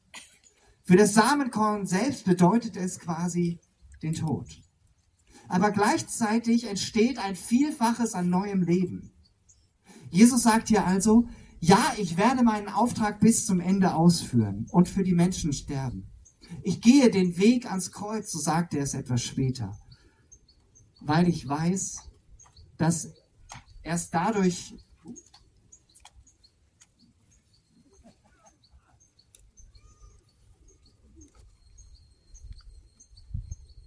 Für 0.85 0.97
das 0.97 1.14
Samenkorn 1.14 1.87
selbst 1.87 2.25
bedeutet 2.25 2.76
es 2.76 2.99
quasi 2.99 3.61
den 4.02 4.14
Tod. 4.14 4.49
Aber 5.49 5.71
gleichzeitig 5.71 6.67
entsteht 6.67 7.19
ein 7.19 7.37
Vielfaches 7.37 8.14
an 8.14 8.31
neuem 8.31 8.62
Leben. 8.62 9.12
Jesus 10.12 10.42
sagt 10.42 10.69
hier 10.69 10.87
also, 10.87 11.26
ja, 11.59 11.95
ich 11.97 12.19
werde 12.19 12.42
meinen 12.42 12.69
Auftrag 12.69 13.19
bis 13.19 13.47
zum 13.47 13.61
Ende 13.61 13.95
ausführen 13.95 14.66
und 14.71 14.87
für 14.90 15.04
die 15.04 15.14
Menschen 15.14 15.54
sterben. 15.54 16.12
Ich 16.62 16.83
gehe 16.83 17.11
den 17.11 17.38
Weg 17.38 17.64
ans 17.64 17.90
Kreuz, 17.90 18.31
so 18.31 18.38
sagt 18.38 18.75
er 18.75 18.83
es 18.83 18.92
etwas 18.92 19.23
später, 19.23 19.75
weil 21.00 21.28
ich 21.28 21.49
weiß, 21.49 22.11
dass 22.76 23.09
erst 23.83 24.12
dadurch 24.12 24.75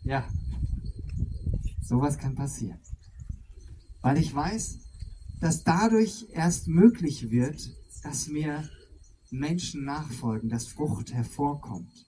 ja, 0.02 0.28
sowas 1.84 2.18
kann 2.18 2.34
passieren. 2.34 2.80
Weil 4.02 4.18
ich 4.18 4.34
weiß, 4.34 4.85
dass 5.40 5.64
dadurch 5.64 6.28
erst 6.32 6.68
möglich 6.68 7.30
wird, 7.30 7.72
dass 8.04 8.28
mir 8.28 8.70
Menschen 9.32 9.84
nachfolgen, 9.84 10.50
dass 10.50 10.68
Frucht 10.68 11.14
hervorkommt. 11.14 12.06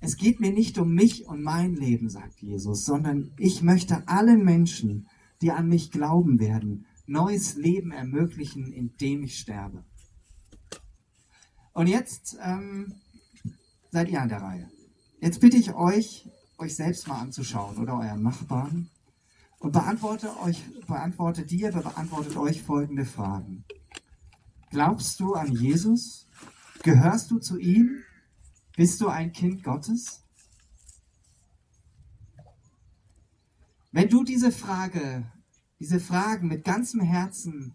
Es 0.00 0.16
geht 0.16 0.40
mir 0.40 0.52
nicht 0.52 0.78
um 0.78 0.92
mich 0.92 1.26
und 1.26 1.42
mein 1.42 1.74
Leben, 1.74 2.08
sagt 2.08 2.40
Jesus, 2.40 2.84
sondern 2.84 3.32
ich 3.38 3.62
möchte 3.62 4.06
allen 4.06 4.44
Menschen, 4.44 5.08
die 5.42 5.50
an 5.50 5.68
mich 5.68 5.90
glauben 5.90 6.38
werden, 6.38 6.86
neues 7.06 7.56
Leben 7.56 7.90
ermöglichen, 7.90 8.72
indem 8.72 9.24
ich 9.24 9.38
sterbe. 9.38 9.84
Und 11.72 11.86
jetzt 11.86 12.36
ähm, 12.42 12.94
seid 13.90 14.10
ihr 14.10 14.20
an 14.20 14.28
der 14.28 14.42
Reihe. 14.42 14.70
Jetzt 15.20 15.40
bitte 15.40 15.56
ich 15.56 15.74
euch, 15.74 16.28
euch 16.58 16.76
selbst 16.76 17.08
mal 17.08 17.20
anzuschauen 17.20 17.78
oder 17.78 17.98
euren 17.98 18.22
Nachbarn 18.22 18.90
und 19.58 19.72
beantworte 19.72 20.38
euch, 20.40 20.62
beantworte 20.86 21.44
dir, 21.44 21.72
beantwortet 21.72 22.36
euch 22.36 22.62
folgende 22.62 23.04
Fragen. 23.04 23.64
Glaubst 24.70 25.18
du 25.20 25.34
an 25.34 25.52
Jesus? 25.52 26.26
Gehörst 26.82 27.30
du 27.30 27.38
zu 27.38 27.58
ihm? 27.58 28.02
Bist 28.76 29.00
du 29.00 29.08
ein 29.08 29.32
Kind 29.32 29.64
Gottes? 29.64 30.22
Wenn 33.90 34.08
du 34.08 34.22
diese 34.22 34.52
Frage, 34.52 35.32
diese 35.80 35.98
Fragen 35.98 36.48
mit 36.48 36.64
ganzem 36.64 37.00
Herzen 37.00 37.74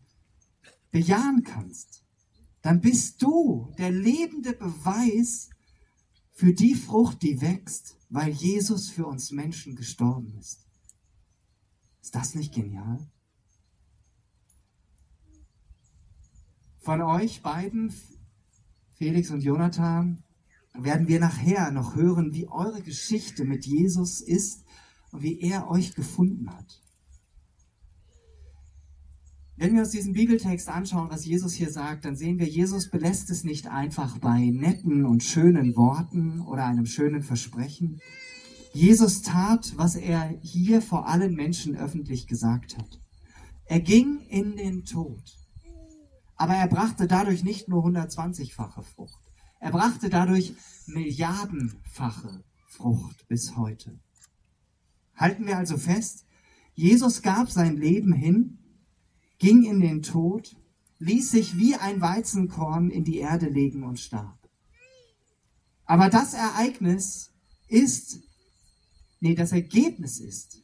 bejahen 0.92 1.44
kannst, 1.44 2.04
dann 2.62 2.80
bist 2.80 3.22
du 3.22 3.74
der 3.78 3.92
lebende 3.92 4.54
Beweis 4.54 5.50
für 6.32 6.54
die 6.54 6.76
Frucht, 6.76 7.22
die 7.24 7.42
wächst, 7.42 7.98
weil 8.10 8.32
Jesus 8.32 8.90
für 8.90 9.06
uns 9.06 9.32
Menschen 9.32 9.76
gestorben 9.76 10.34
ist. 10.40 10.66
Ist 12.04 12.16
das 12.16 12.36
nicht 12.36 12.54
genial? 12.54 13.00
Von 16.80 17.02
euch 17.02 17.42
beiden, 17.42 17.94
Felix 18.96 19.32
und 19.32 19.42
Jonathan, 19.42 20.22
werden 20.74 21.08
wir 21.08 21.22
nachher 21.22 21.72
noch 21.72 21.96
hören, 21.96 22.34
wie 22.34 22.50
eure 22.50 22.82
Geschichte 22.82 23.46
mit 23.46 23.66
Jesus 23.66 24.20
ist 24.20 24.66
und 25.12 25.24
wie 25.24 25.40
er 25.40 25.70
euch 25.70 25.96
gefunden 25.96 26.50
hat. 26.54 26.82
Wenn 29.56 29.74
wir 29.74 29.82
uns 29.82 29.92
diesen 29.92 30.12
Bibeltext 30.12 30.68
anschauen, 30.68 31.10
was 31.10 31.26
Jesus 31.26 31.54
hier 31.54 31.72
sagt, 31.72 32.04
dann 32.04 32.18
sehen 32.18 32.38
wir, 32.38 32.50
Jesus 32.50 32.90
belässt 32.90 33.30
es 33.30 33.46
nicht 33.46 33.68
einfach 33.68 34.18
bei 34.18 34.50
netten 34.52 35.06
und 35.06 35.24
schönen 35.24 35.78
Worten 35.78 36.42
oder 36.42 36.66
einem 36.66 36.86
schönen 36.86 37.22
Versprechen. 37.22 38.02
Jesus 38.74 39.22
tat, 39.22 39.74
was 39.78 39.96
er 39.96 40.34
hier 40.42 40.82
vor 40.82 41.08
allen 41.08 41.36
Menschen 41.36 41.78
öffentlich 41.78 42.26
gesagt 42.26 42.76
hat. 42.76 43.00
Er 43.66 43.80
ging 43.80 44.20
in 44.30 44.58
den 44.58 44.84
Tod. 44.84 45.22
Aber 46.36 46.56
er 46.56 46.68
brachte 46.68 47.08
dadurch 47.08 47.44
nicht 47.44 47.68
nur 47.68 47.86
120-fache 47.86 48.82
Frucht. 48.82 49.22
Er 49.60 49.72
brachte 49.72 50.10
dadurch 50.10 50.56
milliardenfache 50.88 52.44
Frucht 52.68 53.28
bis 53.28 53.56
heute. 53.56 54.00
Halten 55.16 55.46
wir 55.46 55.58
also 55.58 55.78
fest, 55.78 56.26
Jesus 56.74 57.22
gab 57.22 57.52
sein 57.52 57.78
Leben 57.78 58.12
hin, 58.12 58.58
ging 59.38 59.64
in 59.64 59.80
den 59.80 60.02
Tod, 60.02 60.56
ließ 60.98 61.30
sich 61.30 61.58
wie 61.58 61.76
ein 61.76 62.02
Weizenkorn 62.02 62.90
in 62.90 63.04
die 63.04 63.20
Erde 63.20 63.48
legen 63.48 63.84
und 63.84 64.00
starb. 64.00 64.50
Aber 65.86 66.10
das 66.10 66.34
Ereignis 66.34 67.32
ist, 67.68 68.20
nee, 69.24 69.36
das 69.36 69.54
Ergebnis 69.54 70.20
ist, 70.20 70.62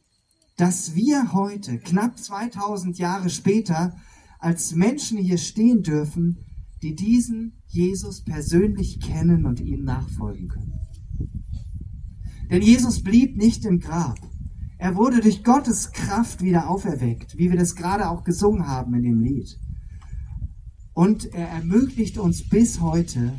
dass 0.56 0.94
wir 0.94 1.32
heute, 1.32 1.78
knapp 1.78 2.18
2000 2.18 2.98
Jahre 2.98 3.30
später, 3.30 3.96
als 4.38 4.74
Menschen 4.74 5.16
hier 5.16 5.38
stehen 5.38 5.82
dürfen, 5.82 6.44
die 6.82 6.94
diesen 6.94 7.62
Jesus 7.66 8.22
persönlich 8.22 9.00
kennen 9.00 9.46
und 9.46 9.60
ihm 9.60 9.84
nachfolgen 9.84 10.48
können. 10.48 10.78
Denn 12.50 12.60
Jesus 12.60 13.02
blieb 13.02 13.36
nicht 13.36 13.64
im 13.64 13.80
Grab. 13.80 14.18
Er 14.76 14.94
wurde 14.94 15.20
durch 15.20 15.42
Gottes 15.42 15.92
Kraft 15.92 16.42
wieder 16.42 16.68
auferweckt, 16.68 17.38
wie 17.38 17.50
wir 17.50 17.56
das 17.56 17.74
gerade 17.74 18.10
auch 18.10 18.24
gesungen 18.24 18.66
haben 18.66 18.94
in 18.94 19.02
dem 19.02 19.20
Lied. 19.20 19.58
Und 20.92 21.32
er 21.32 21.48
ermöglicht 21.48 22.18
uns 22.18 22.46
bis 22.46 22.80
heute 22.80 23.38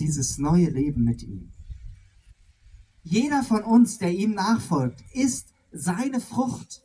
dieses 0.00 0.38
neue 0.38 0.70
Leben 0.70 1.04
mit 1.04 1.22
ihm. 1.22 1.52
Jeder 3.08 3.44
von 3.44 3.62
uns, 3.62 3.98
der 3.98 4.12
ihm 4.12 4.32
nachfolgt, 4.32 5.00
ist 5.12 5.54
seine 5.70 6.18
Frucht. 6.18 6.82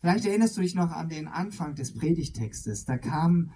Vielleicht 0.00 0.24
erinnerst 0.24 0.56
du 0.56 0.62
dich 0.62 0.74
noch 0.74 0.90
an 0.90 1.10
den 1.10 1.28
Anfang 1.28 1.74
des 1.74 1.92
Predigtextes. 1.92 2.86
Da 2.86 2.96
kamen 2.96 3.52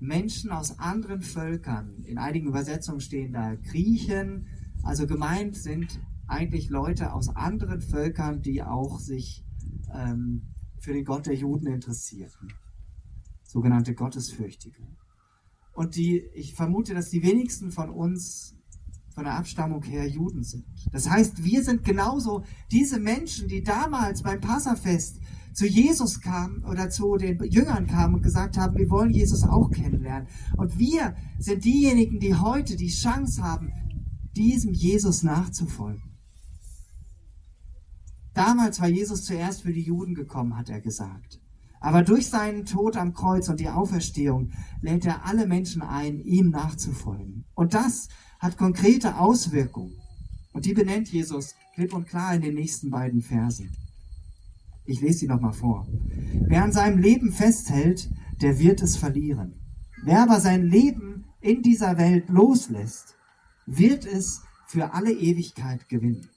Menschen 0.00 0.50
aus 0.50 0.78
anderen 0.78 1.22
Völkern. 1.22 2.04
In 2.04 2.18
einigen 2.18 2.48
Übersetzungen 2.48 3.00
stehen 3.00 3.32
da 3.32 3.54
Griechen. 3.54 4.48
Also 4.82 5.06
gemeint 5.06 5.56
sind 5.56 5.98
eigentlich 6.26 6.68
Leute 6.68 7.14
aus 7.14 7.30
anderen 7.30 7.80
Völkern, 7.80 8.42
die 8.42 8.62
auch 8.62 9.00
sich 9.00 9.46
ähm, 9.94 10.42
für 10.78 10.92
den 10.92 11.06
Gott 11.06 11.24
der 11.24 11.36
Juden 11.36 11.68
interessierten. 11.68 12.52
Sogenannte 13.44 13.94
Gottesfürchtige. 13.94 14.86
Und 15.72 15.96
die, 15.96 16.18
ich 16.34 16.54
vermute, 16.54 16.92
dass 16.92 17.08
die 17.08 17.22
wenigsten 17.22 17.70
von 17.70 17.88
uns 17.88 18.53
von 19.14 19.24
der 19.24 19.34
Abstammung 19.34 19.82
her 19.84 20.08
Juden 20.08 20.42
sind. 20.42 20.64
Das 20.92 21.08
heißt, 21.08 21.44
wir 21.44 21.62
sind 21.62 21.84
genauso 21.84 22.44
diese 22.72 22.98
Menschen, 22.98 23.48
die 23.48 23.62
damals 23.62 24.22
beim 24.22 24.40
Passafest 24.40 25.20
zu 25.52 25.66
Jesus 25.66 26.20
kamen 26.20 26.64
oder 26.64 26.90
zu 26.90 27.16
den 27.16 27.38
Jüngern 27.44 27.86
kamen 27.86 28.16
und 28.16 28.22
gesagt 28.22 28.58
haben, 28.58 28.76
wir 28.76 28.90
wollen 28.90 29.12
Jesus 29.12 29.44
auch 29.44 29.70
kennenlernen. 29.70 30.28
Und 30.56 30.78
wir 30.78 31.14
sind 31.38 31.64
diejenigen, 31.64 32.18
die 32.18 32.34
heute 32.34 32.76
die 32.76 32.88
Chance 32.88 33.42
haben, 33.42 33.72
diesem 34.36 34.72
Jesus 34.72 35.22
nachzufolgen. 35.22 36.02
Damals 38.34 38.80
war 38.80 38.88
Jesus 38.88 39.24
zuerst 39.24 39.62
für 39.62 39.72
die 39.72 39.82
Juden 39.82 40.14
gekommen, 40.14 40.56
hat 40.56 40.68
er 40.68 40.80
gesagt. 40.80 41.40
Aber 41.80 42.02
durch 42.02 42.30
seinen 42.30 42.64
Tod 42.64 42.96
am 42.96 43.12
Kreuz 43.12 43.48
und 43.48 43.60
die 43.60 43.68
Auferstehung 43.68 44.50
lädt 44.80 45.06
er 45.06 45.26
alle 45.26 45.46
Menschen 45.46 45.82
ein, 45.82 46.18
ihm 46.18 46.50
nachzufolgen. 46.50 47.44
Und 47.54 47.74
das 47.74 48.08
hat 48.44 48.58
konkrete 48.58 49.18
Auswirkungen. 49.18 49.96
Und 50.52 50.66
die 50.66 50.74
benennt 50.74 51.08
Jesus 51.08 51.54
klipp 51.74 51.94
und 51.94 52.06
klar 52.06 52.34
in 52.34 52.42
den 52.42 52.54
nächsten 52.54 52.90
beiden 52.90 53.22
Versen. 53.22 53.70
Ich 54.84 55.00
lese 55.00 55.20
sie 55.20 55.26
nochmal 55.26 55.54
vor. 55.54 55.88
Wer 56.46 56.62
an 56.62 56.70
seinem 56.70 56.98
Leben 56.98 57.32
festhält, 57.32 58.10
der 58.42 58.58
wird 58.58 58.82
es 58.82 58.98
verlieren. 58.98 59.54
Wer 60.04 60.22
aber 60.22 60.40
sein 60.40 60.66
Leben 60.66 61.24
in 61.40 61.62
dieser 61.62 61.96
Welt 61.96 62.28
loslässt, 62.28 63.16
wird 63.64 64.04
es 64.04 64.42
für 64.66 64.92
alle 64.92 65.12
Ewigkeit 65.12 65.88
gewinnen. 65.88 66.28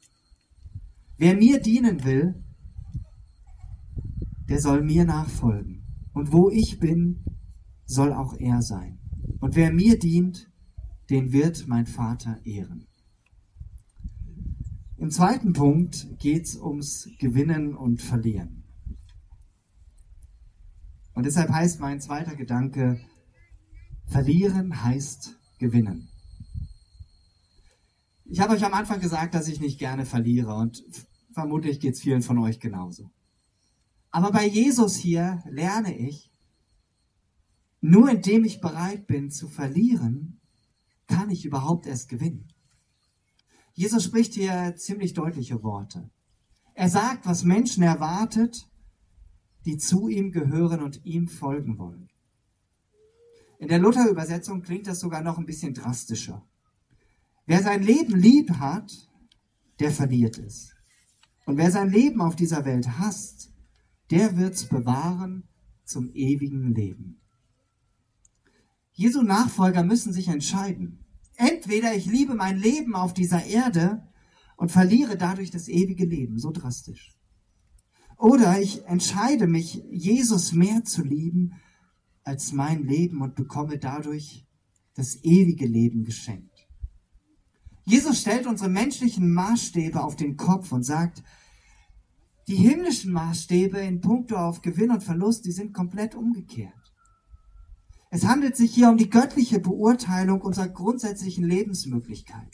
Wer 1.18 1.36
mir 1.36 1.60
dienen 1.60 2.06
will, 2.06 2.42
der 4.48 4.62
soll 4.62 4.82
mir 4.82 5.04
nachfolgen. 5.04 5.84
Und 6.14 6.32
wo 6.32 6.50
ich 6.50 6.80
bin, 6.80 7.26
soll 7.86 8.14
auch 8.14 8.34
er 8.40 8.62
sein. 8.62 8.98
Und 9.42 9.58
wer 9.58 9.74
mir 9.74 10.00
dient, 10.00 10.48
den 11.10 11.32
wird 11.32 11.68
mein 11.68 11.86
Vater 11.86 12.40
ehren. 12.46 12.88
Im 14.98 15.12
zweiten 15.12 15.54
Punkt 15.54 16.08
geht 16.20 16.46
es 16.46 16.56
ums 16.56 17.10
Gewinnen 17.20 17.76
und 17.76 18.02
Verlieren. 18.02 18.64
Und 21.14 21.26
deshalb 21.26 21.50
heißt 21.50 21.80
mein 21.80 22.02
zweiter 22.02 22.36
Gedanke, 22.36 23.00
verlieren 24.06 24.84
heißt 24.84 25.38
gewinnen. 25.60 26.10
Ich 28.26 28.40
habe 28.40 28.54
euch 28.54 28.64
am 28.66 28.74
Anfang 28.74 29.00
gesagt, 29.00 29.34
dass 29.34 29.48
ich 29.48 29.60
nicht 29.60 29.80
gerne 29.80 30.06
verliere 30.06 30.54
und 30.56 30.84
vermutlich 31.32 31.80
geht 31.80 31.94
es 31.94 32.02
vielen 32.02 32.22
von 32.22 32.40
euch 32.40 32.60
genauso. 32.60 33.10
Aber 34.12 34.32
bei 34.32 34.48
Jesus 34.48 34.96
hier 34.96 35.44
lerne 35.50 35.98
ich, 35.98 36.32
nur 37.82 38.10
indem 38.10 38.44
ich 38.44 38.60
bereit 38.60 39.08
bin 39.08 39.30
zu 39.30 39.48
verlieren, 39.48 40.37
kann 41.08 41.30
ich 41.30 41.46
überhaupt 41.46 41.88
erst 41.88 42.10
gewinnen. 42.10 42.48
Jesus 43.74 44.04
spricht 44.04 44.34
hier 44.34 44.76
ziemlich 44.76 45.14
deutliche 45.14 45.64
Worte. 45.64 46.10
Er 46.74 46.90
sagt, 46.90 47.26
was 47.26 47.44
Menschen 47.44 47.84
erwartet, 47.84 48.68
die 49.66 49.78
zu 49.78 50.08
ihm 50.08 50.32
gehören 50.32 50.82
und 50.82 51.04
ihm 51.06 51.28
folgen 51.28 51.78
wollen. 51.78 52.10
In 53.60 53.68
der 53.68 53.80
Luther-Übersetzung 53.80 54.62
klingt 54.62 54.88
das 54.88 55.00
sogar 55.00 55.22
noch 55.22 55.38
ein 55.38 55.46
bisschen 55.46 55.74
drastischer. 55.74 56.48
Wer 57.46 57.64
sein 57.64 57.82
Leben 57.82 58.16
lieb 58.16 58.52
hat, 58.52 58.92
der 59.80 59.92
verliert 59.92 60.38
es. 60.38 60.74
Und 61.46 61.58
wer 61.58 61.72
sein 61.72 61.90
Leben 61.90 62.22
auf 62.22 62.36
dieser 62.36 62.66
Welt 62.66 63.00
hasst, 63.00 63.52
der 64.12 64.38
wird's 64.38 64.66
bewahren 64.66 65.48
zum 65.86 66.10
ewigen 66.14 66.74
Leben. 66.74 67.22
Jesu 68.98 69.22
Nachfolger 69.22 69.84
müssen 69.84 70.12
sich 70.12 70.28
entscheiden. 70.28 71.06
Entweder 71.36 71.94
ich 71.96 72.08
liebe 72.08 72.34
mein 72.34 72.58
Leben 72.58 72.96
auf 72.96 73.14
dieser 73.14 73.46
Erde 73.46 74.04
und 74.56 74.72
verliere 74.72 75.18
dadurch 75.18 75.52
das 75.52 75.68
ewige 75.68 76.04
Leben, 76.04 76.40
so 76.40 76.50
drastisch. 76.50 77.16
Oder 78.18 78.60
ich 78.60 78.86
entscheide 78.86 79.46
mich, 79.46 79.84
Jesus 79.92 80.52
mehr 80.52 80.84
zu 80.84 81.04
lieben 81.04 81.54
als 82.24 82.54
mein 82.54 82.88
Leben 82.88 83.22
und 83.22 83.36
bekomme 83.36 83.78
dadurch 83.78 84.48
das 84.96 85.24
ewige 85.24 85.68
Leben 85.68 86.04
geschenkt. 86.04 86.68
Jesus 87.86 88.20
stellt 88.20 88.48
unsere 88.48 88.72
menschlichen 88.72 89.32
Maßstäbe 89.32 90.04
auf 90.04 90.16
den 90.16 90.38
Kopf 90.38 90.72
und 90.72 90.82
sagt, 90.82 91.24
die 92.48 92.56
himmlischen 92.56 93.14
Maßstäbe 93.14 93.78
in 93.78 94.02
puncto 94.02 94.38
auf 94.38 94.64
Gewinn 94.64 94.90
und 94.90 95.04
Verlust, 95.04 95.46
die 95.46 95.52
sind 95.52 95.72
komplett 95.72 96.16
umgekehrt. 96.16 96.74
Es 98.10 98.26
handelt 98.26 98.56
sich 98.56 98.74
hier 98.74 98.90
um 98.90 98.98
die 98.98 99.10
göttliche 99.10 99.60
Beurteilung 99.60 100.42
unserer 100.42 100.70
grundsätzlichen 100.70 101.44
Lebensmöglichkeiten. 101.44 102.52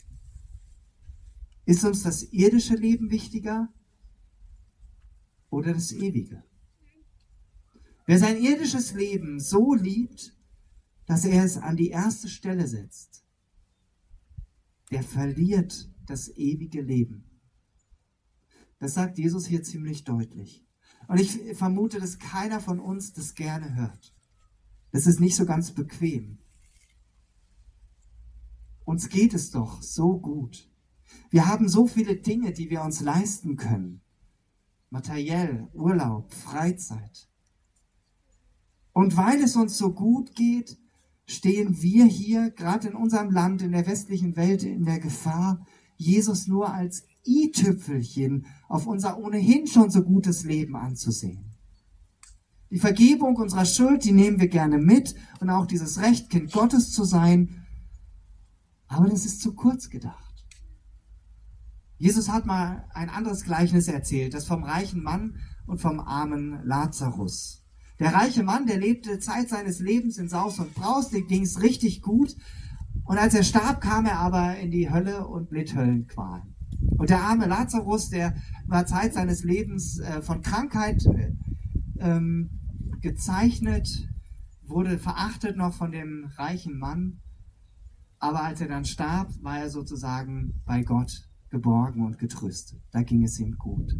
Ist 1.64 1.84
uns 1.84 2.02
das 2.02 2.24
irdische 2.32 2.74
Leben 2.74 3.10
wichtiger 3.10 3.72
oder 5.50 5.72
das 5.72 5.92
ewige? 5.92 6.42
Wer 8.06 8.18
sein 8.18 8.36
irdisches 8.42 8.92
Leben 8.92 9.40
so 9.40 9.74
liebt, 9.74 10.36
dass 11.06 11.24
er 11.24 11.44
es 11.44 11.56
an 11.56 11.76
die 11.76 11.88
erste 11.88 12.28
Stelle 12.28 12.66
setzt, 12.66 13.24
der 14.90 15.02
verliert 15.02 15.90
das 16.06 16.28
ewige 16.36 16.82
Leben. 16.82 17.24
Das 18.78 18.94
sagt 18.94 19.18
Jesus 19.18 19.46
hier 19.46 19.62
ziemlich 19.62 20.04
deutlich. 20.04 20.66
Und 21.08 21.18
ich 21.18 21.56
vermute, 21.56 22.00
dass 22.00 22.18
keiner 22.18 22.60
von 22.60 22.80
uns 22.80 23.12
das 23.12 23.34
gerne 23.34 23.74
hört. 23.74 24.13
Das 24.94 25.08
ist 25.08 25.18
nicht 25.18 25.34
so 25.34 25.44
ganz 25.44 25.72
bequem. 25.72 26.38
Uns 28.84 29.08
geht 29.08 29.34
es 29.34 29.50
doch 29.50 29.82
so 29.82 30.16
gut. 30.20 30.70
Wir 31.30 31.48
haben 31.48 31.68
so 31.68 31.88
viele 31.88 32.14
Dinge, 32.14 32.52
die 32.52 32.70
wir 32.70 32.80
uns 32.80 33.00
leisten 33.00 33.56
können. 33.56 34.02
Materiell, 34.90 35.66
Urlaub, 35.72 36.32
Freizeit. 36.32 37.28
Und 38.92 39.16
weil 39.16 39.42
es 39.42 39.56
uns 39.56 39.76
so 39.76 39.92
gut 39.92 40.36
geht, 40.36 40.78
stehen 41.26 41.82
wir 41.82 42.04
hier, 42.04 42.52
gerade 42.52 42.86
in 42.86 42.94
unserem 42.94 43.32
Land, 43.32 43.62
in 43.62 43.72
der 43.72 43.88
westlichen 43.88 44.36
Welt, 44.36 44.62
in 44.62 44.84
der 44.84 45.00
Gefahr, 45.00 45.66
Jesus 45.96 46.46
nur 46.46 46.72
als 46.72 47.02
i-Tüpfelchen 47.26 48.46
auf 48.68 48.86
unser 48.86 49.18
ohnehin 49.18 49.66
schon 49.66 49.90
so 49.90 50.04
gutes 50.04 50.44
Leben 50.44 50.76
anzusehen. 50.76 51.53
Die 52.70 52.78
Vergebung 52.78 53.36
unserer 53.36 53.66
Schuld, 53.66 54.04
die 54.04 54.12
nehmen 54.12 54.40
wir 54.40 54.48
gerne 54.48 54.78
mit 54.78 55.14
und 55.40 55.50
auch 55.50 55.66
dieses 55.66 56.00
Recht, 56.00 56.30
Kind 56.30 56.52
Gottes 56.52 56.92
zu 56.92 57.04
sein. 57.04 57.64
Aber 58.88 59.08
das 59.08 59.24
ist 59.24 59.40
zu 59.40 59.54
kurz 59.54 59.90
gedacht. 59.90 60.24
Jesus 61.98 62.28
hat 62.28 62.46
mal 62.46 62.88
ein 62.92 63.08
anderes 63.08 63.44
Gleichnis 63.44 63.88
erzählt, 63.88 64.34
das 64.34 64.46
vom 64.46 64.64
reichen 64.64 65.02
Mann 65.02 65.36
und 65.66 65.80
vom 65.80 66.00
armen 66.00 66.60
Lazarus. 66.64 67.62
Der 68.00 68.12
reiche 68.12 68.42
Mann, 68.42 68.66
der 68.66 68.78
lebte 68.78 69.20
Zeit 69.20 69.48
seines 69.48 69.78
Lebens 69.78 70.18
in 70.18 70.28
Saus 70.28 70.58
und 70.58 70.74
Braus, 70.74 71.10
dem 71.10 71.28
ging 71.28 71.42
es 71.42 71.62
richtig 71.62 72.02
gut. 72.02 72.34
Und 73.04 73.18
als 73.18 73.34
er 73.34 73.44
starb, 73.44 73.80
kam 73.80 74.06
er 74.06 74.18
aber 74.18 74.56
in 74.58 74.70
die 74.70 74.90
Hölle 74.90 75.26
und 75.28 75.52
litt 75.52 75.76
Höllenqualen. 75.76 76.54
Und 76.98 77.10
der 77.10 77.22
arme 77.22 77.46
Lazarus, 77.46 78.08
der 78.08 78.34
war 78.66 78.86
Zeit 78.86 79.14
seines 79.14 79.44
Lebens 79.44 80.00
äh, 80.00 80.22
von 80.22 80.42
Krankheit 80.42 81.06
ähm, 82.04 82.50
gezeichnet, 83.00 83.88
wurde 84.62 84.98
verachtet 84.98 85.56
noch 85.56 85.74
von 85.74 85.90
dem 85.90 86.30
reichen 86.36 86.78
Mann, 86.78 87.20
aber 88.18 88.42
als 88.42 88.60
er 88.60 88.68
dann 88.68 88.84
starb, 88.84 89.32
war 89.42 89.58
er 89.58 89.70
sozusagen 89.70 90.62
bei 90.64 90.82
Gott 90.82 91.28
geborgen 91.50 92.04
und 92.04 92.18
getröstet. 92.18 92.80
Da 92.90 93.02
ging 93.02 93.24
es 93.24 93.38
ihm 93.38 93.56
gut. 93.58 93.94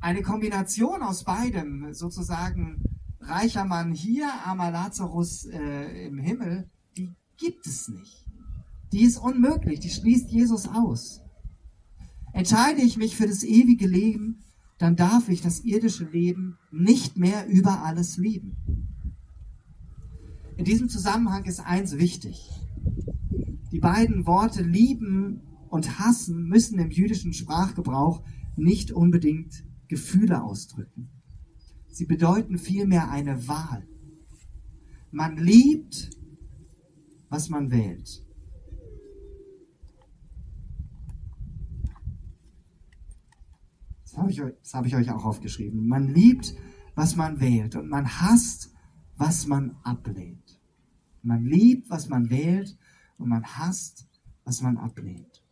Eine 0.00 0.22
Kombination 0.22 1.02
aus 1.02 1.24
beidem, 1.24 1.92
sozusagen 1.92 2.82
reicher 3.20 3.64
Mann 3.64 3.92
hier, 3.92 4.30
armer 4.44 4.70
Lazarus 4.70 5.44
äh, 5.46 6.06
im 6.06 6.18
Himmel, 6.18 6.70
die 6.96 7.14
gibt 7.36 7.66
es 7.66 7.88
nicht. 7.88 8.26
Die 8.92 9.02
ist 9.02 9.18
unmöglich, 9.18 9.80
die 9.80 9.90
schließt 9.90 10.30
Jesus 10.30 10.68
aus. 10.68 11.20
Entscheide 12.32 12.82
ich 12.82 12.96
mich 12.96 13.16
für 13.16 13.26
das 13.26 13.42
ewige 13.42 13.86
Leben, 13.86 14.44
dann 14.78 14.96
darf 14.96 15.28
ich 15.28 15.42
das 15.42 15.60
irdische 15.60 16.04
Leben 16.04 16.56
nicht 16.70 17.18
mehr 17.18 17.46
über 17.48 17.82
alles 17.82 18.16
lieben. 18.16 18.56
In 20.56 20.64
diesem 20.64 20.88
Zusammenhang 20.88 21.44
ist 21.44 21.60
eins 21.60 21.98
wichtig. 21.98 22.50
Die 23.70 23.80
beiden 23.80 24.26
Worte 24.26 24.62
lieben 24.62 25.42
und 25.68 25.98
hassen 25.98 26.48
müssen 26.48 26.78
im 26.78 26.90
jüdischen 26.90 27.32
Sprachgebrauch 27.32 28.22
nicht 28.56 28.92
unbedingt 28.92 29.64
Gefühle 29.88 30.42
ausdrücken. 30.42 31.10
Sie 31.88 32.06
bedeuten 32.06 32.58
vielmehr 32.58 33.10
eine 33.10 33.48
Wahl. 33.48 33.86
Man 35.10 35.36
liebt, 35.36 36.10
was 37.28 37.48
man 37.48 37.70
wählt. 37.70 38.24
Habe 44.18 44.30
ich, 44.30 44.40
hab 44.72 44.86
ich 44.86 44.96
euch 44.96 45.10
auch 45.10 45.24
aufgeschrieben. 45.24 45.86
Man 45.86 46.08
liebt, 46.08 46.54
was 46.94 47.16
man 47.16 47.40
wählt 47.40 47.76
und 47.76 47.88
man 47.88 48.20
hasst, 48.20 48.72
was 49.16 49.46
man 49.46 49.76
ablehnt. 49.82 50.60
Man 51.22 51.44
liebt, 51.44 51.90
was 51.90 52.08
man 52.08 52.30
wählt 52.30 52.76
und 53.18 53.28
man 53.28 53.44
hasst, 53.44 54.08
was 54.44 54.62
man 54.62 54.76
ablehnt. 54.76 55.42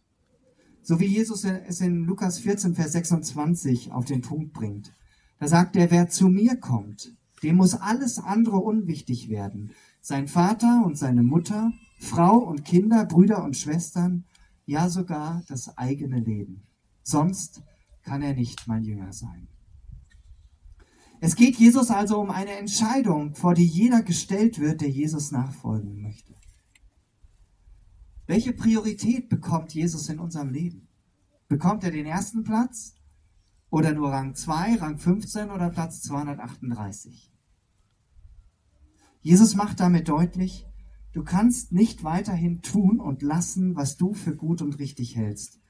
So 0.82 1.00
wie 1.00 1.06
Jesus 1.06 1.44
es 1.44 1.80
in 1.80 2.04
Lukas 2.04 2.38
14, 2.38 2.74
Vers 2.74 2.92
26 2.92 3.92
auf 3.92 4.04
den 4.04 4.20
Punkt 4.20 4.52
bringt. 4.52 4.92
Da 5.38 5.48
sagt 5.48 5.76
er, 5.76 5.90
wer 5.90 6.08
zu 6.08 6.28
mir 6.28 6.56
kommt, 6.56 7.12
dem 7.42 7.56
muss 7.56 7.74
alles 7.74 8.18
andere 8.18 8.58
unwichtig 8.58 9.28
werden. 9.28 9.72
Sein 10.00 10.28
Vater 10.28 10.82
und 10.84 10.96
seine 10.96 11.22
Mutter, 11.22 11.72
Frau 11.98 12.38
und 12.38 12.64
Kinder, 12.64 13.04
Brüder 13.04 13.42
und 13.42 13.56
Schwestern, 13.56 14.24
ja 14.64 14.88
sogar 14.88 15.42
das 15.48 15.76
eigene 15.76 16.20
Leben. 16.20 16.62
Sonst 17.02 17.62
kann 18.06 18.22
er 18.22 18.34
nicht 18.34 18.68
mein 18.68 18.84
Jünger 18.84 19.12
sein. 19.12 19.48
Es 21.20 21.34
geht 21.34 21.56
Jesus 21.56 21.90
also 21.90 22.20
um 22.20 22.30
eine 22.30 22.52
Entscheidung, 22.52 23.34
vor 23.34 23.54
die 23.54 23.66
jeder 23.66 24.02
gestellt 24.02 24.60
wird, 24.60 24.80
der 24.80 24.90
Jesus 24.90 25.32
nachfolgen 25.32 26.00
möchte. 26.00 26.34
Welche 28.26 28.52
Priorität 28.52 29.28
bekommt 29.28 29.74
Jesus 29.74 30.08
in 30.08 30.20
unserem 30.20 30.50
Leben? 30.50 30.88
Bekommt 31.48 31.82
er 31.82 31.90
den 31.90 32.06
ersten 32.06 32.44
Platz 32.44 32.94
oder 33.70 33.92
nur 33.92 34.10
Rang 34.10 34.34
2, 34.34 34.76
Rang 34.76 34.98
15 34.98 35.50
oder 35.50 35.70
Platz 35.70 36.02
238? 36.02 37.32
Jesus 39.20 39.56
macht 39.56 39.80
damit 39.80 40.08
deutlich, 40.08 40.64
du 41.12 41.24
kannst 41.24 41.72
nicht 41.72 42.04
weiterhin 42.04 42.62
tun 42.62 43.00
und 43.00 43.22
lassen, 43.22 43.74
was 43.74 43.96
du 43.96 44.14
für 44.14 44.36
gut 44.36 44.62
und 44.62 44.78
richtig 44.78 45.16
hältst. 45.16 45.60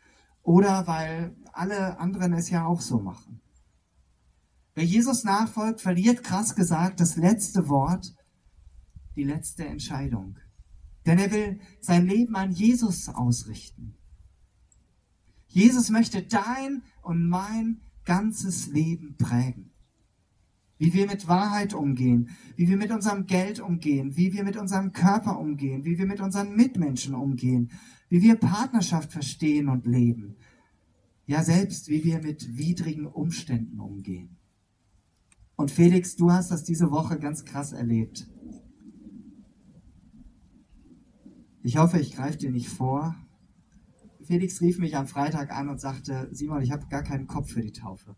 Oder 0.46 0.87
weil 0.87 1.35
alle 1.52 1.98
anderen 1.98 2.32
es 2.32 2.50
ja 2.50 2.66
auch 2.66 2.80
so 2.80 3.00
machen. 3.00 3.40
Wer 4.74 4.85
Jesus 4.85 5.24
nachfolgt, 5.24 5.80
verliert 5.80 6.22
krass 6.22 6.54
gesagt 6.54 7.00
das 7.00 7.16
letzte 7.16 7.68
Wort, 7.68 8.14
die 9.16 9.24
letzte 9.24 9.66
Entscheidung. 9.66 10.38
Denn 11.04 11.18
er 11.18 11.32
will 11.32 11.61
sein 11.80 12.06
Leben 12.06 12.37
an 12.37 12.52
Jesus 12.52 13.09
ausrichten. 13.09 13.96
Jesus 15.48 15.90
möchte 15.90 16.22
dein 16.22 16.85
und 17.02 17.28
mein 17.28 17.80
ganzes 18.04 18.68
Leben 18.68 19.16
prägen. 19.16 19.72
Wie 20.78 20.92
wir 20.92 21.06
mit 21.06 21.26
Wahrheit 21.26 21.72
umgehen, 21.72 22.30
wie 22.56 22.68
wir 22.68 22.76
mit 22.76 22.90
unserem 22.90 23.26
Geld 23.26 23.60
umgehen, 23.60 24.16
wie 24.16 24.32
wir 24.32 24.44
mit 24.44 24.56
unserem 24.56 24.92
Körper 24.92 25.38
umgehen, 25.38 25.84
wie 25.84 25.98
wir 25.98 26.06
mit 26.06 26.20
unseren 26.20 26.54
Mitmenschen 26.54 27.14
umgehen, 27.14 27.70
wie 28.08 28.22
wir 28.22 28.36
Partnerschaft 28.36 29.12
verstehen 29.12 29.68
und 29.68 29.86
leben. 29.86 30.36
Ja, 31.26 31.42
selbst 31.42 31.88
wie 31.88 32.04
wir 32.04 32.20
mit 32.22 32.56
widrigen 32.56 33.06
Umständen 33.06 33.80
umgehen. 33.80 34.36
Und 35.56 35.70
Felix, 35.70 36.16
du 36.16 36.30
hast 36.30 36.50
das 36.50 36.64
diese 36.64 36.90
Woche 36.90 37.18
ganz 37.18 37.44
krass 37.44 37.72
erlebt. 37.72 38.28
Ich 41.62 41.78
hoffe, 41.78 41.98
ich 41.98 42.14
greife 42.14 42.38
dir 42.38 42.52
nicht 42.52 42.68
vor. 42.68 43.16
Felix 44.22 44.60
rief 44.60 44.78
mich 44.78 44.96
am 44.96 45.06
Freitag 45.06 45.50
an 45.50 45.68
und 45.68 45.80
sagte, 45.80 46.28
Simon, 46.30 46.62
ich 46.62 46.70
habe 46.70 46.86
gar 46.88 47.02
keinen 47.02 47.26
Kopf 47.26 47.50
für 47.50 47.62
die 47.62 47.72
Taufe. 47.72 48.14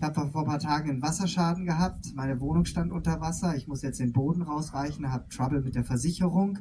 Ich 0.00 0.06
habe 0.06 0.30
vor 0.30 0.40
ein 0.40 0.46
paar 0.46 0.58
Tagen 0.58 0.88
einen 0.88 1.02
Wasserschaden 1.02 1.66
gehabt, 1.66 2.14
meine 2.14 2.40
Wohnung 2.40 2.64
stand 2.64 2.90
unter 2.90 3.20
Wasser, 3.20 3.54
ich 3.54 3.68
muss 3.68 3.82
jetzt 3.82 4.00
den 4.00 4.14
Boden 4.14 4.40
rausreichen, 4.40 5.12
habe 5.12 5.28
Trouble 5.28 5.60
mit 5.60 5.74
der 5.74 5.84
Versicherung. 5.84 6.58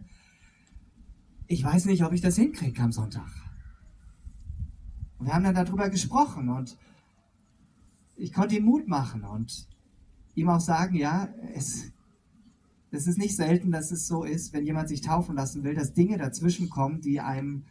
Ich 1.48 1.64
weiß 1.64 1.86
nicht, 1.86 2.04
ob 2.04 2.12
ich 2.12 2.20
das 2.20 2.36
hinkriege 2.36 2.82
am 2.82 2.92
Sonntag. 2.92 3.32
Und 5.18 5.28
wir 5.28 5.34
haben 5.34 5.46
dann 5.46 5.56
darüber 5.56 5.90
gesprochen 5.90 6.50
und 6.50 6.78
ich 8.18 8.34
konnte 8.34 8.58
ihm 8.58 8.66
Mut 8.66 8.90
machen 8.90 9.24
und 9.24 9.70
ihm 10.36 10.50
auch 10.50 10.60
sagen, 10.60 10.96
ja, 10.96 11.30
es 11.56 11.94
es 12.92 13.08
ist 13.08 13.20
nicht 13.20 13.38
selten, 13.38 13.72
dass 13.72 13.92
es 13.92 14.06
so 14.06 14.26
ist, 14.26 14.52
wenn 14.52 14.66
jemand 14.66 14.90
sich 14.90 15.00
taufen 15.00 15.36
lassen 15.36 15.64
will, 15.64 15.76
dass 15.76 15.94
Dinge 15.94 16.18
dazwischen 16.18 16.70
kommen, 16.70 17.00
die 17.00 17.22
einem 17.22 17.64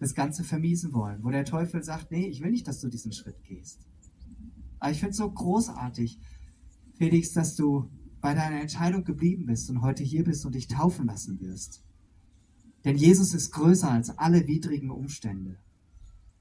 das 0.00 0.16
Ganze 0.16 0.42
vermiesen 0.42 0.92
wollen. 0.92 1.22
Wo 1.22 1.30
der 1.30 1.44
Teufel 1.44 1.84
sagt, 1.84 2.10
nee, 2.10 2.26
ich 2.26 2.42
will 2.42 2.50
nicht, 2.50 2.66
dass 2.66 2.80
du 2.80 2.88
diesen 2.88 3.12
Schritt 3.12 3.44
gehst. 3.44 3.86
Aber 4.80 4.90
ich 4.90 4.98
finde 4.98 5.12
es 5.12 5.18
so 5.18 5.30
großartig, 5.30 6.18
Felix, 6.94 7.32
dass 7.32 7.54
du 7.54 7.88
bei 8.20 8.34
deiner 8.34 8.60
Entscheidung 8.60 9.04
geblieben 9.04 9.46
bist 9.46 9.70
und 9.70 9.82
heute 9.82 10.02
hier 10.02 10.24
bist 10.24 10.44
und 10.44 10.54
dich 10.54 10.68
taufen 10.68 11.06
lassen 11.06 11.40
wirst. 11.40 11.82
Denn 12.84 12.96
Jesus 12.96 13.34
ist 13.34 13.52
größer 13.52 13.90
als 13.90 14.10
alle 14.18 14.46
widrigen 14.46 14.90
Umstände. 14.90 15.58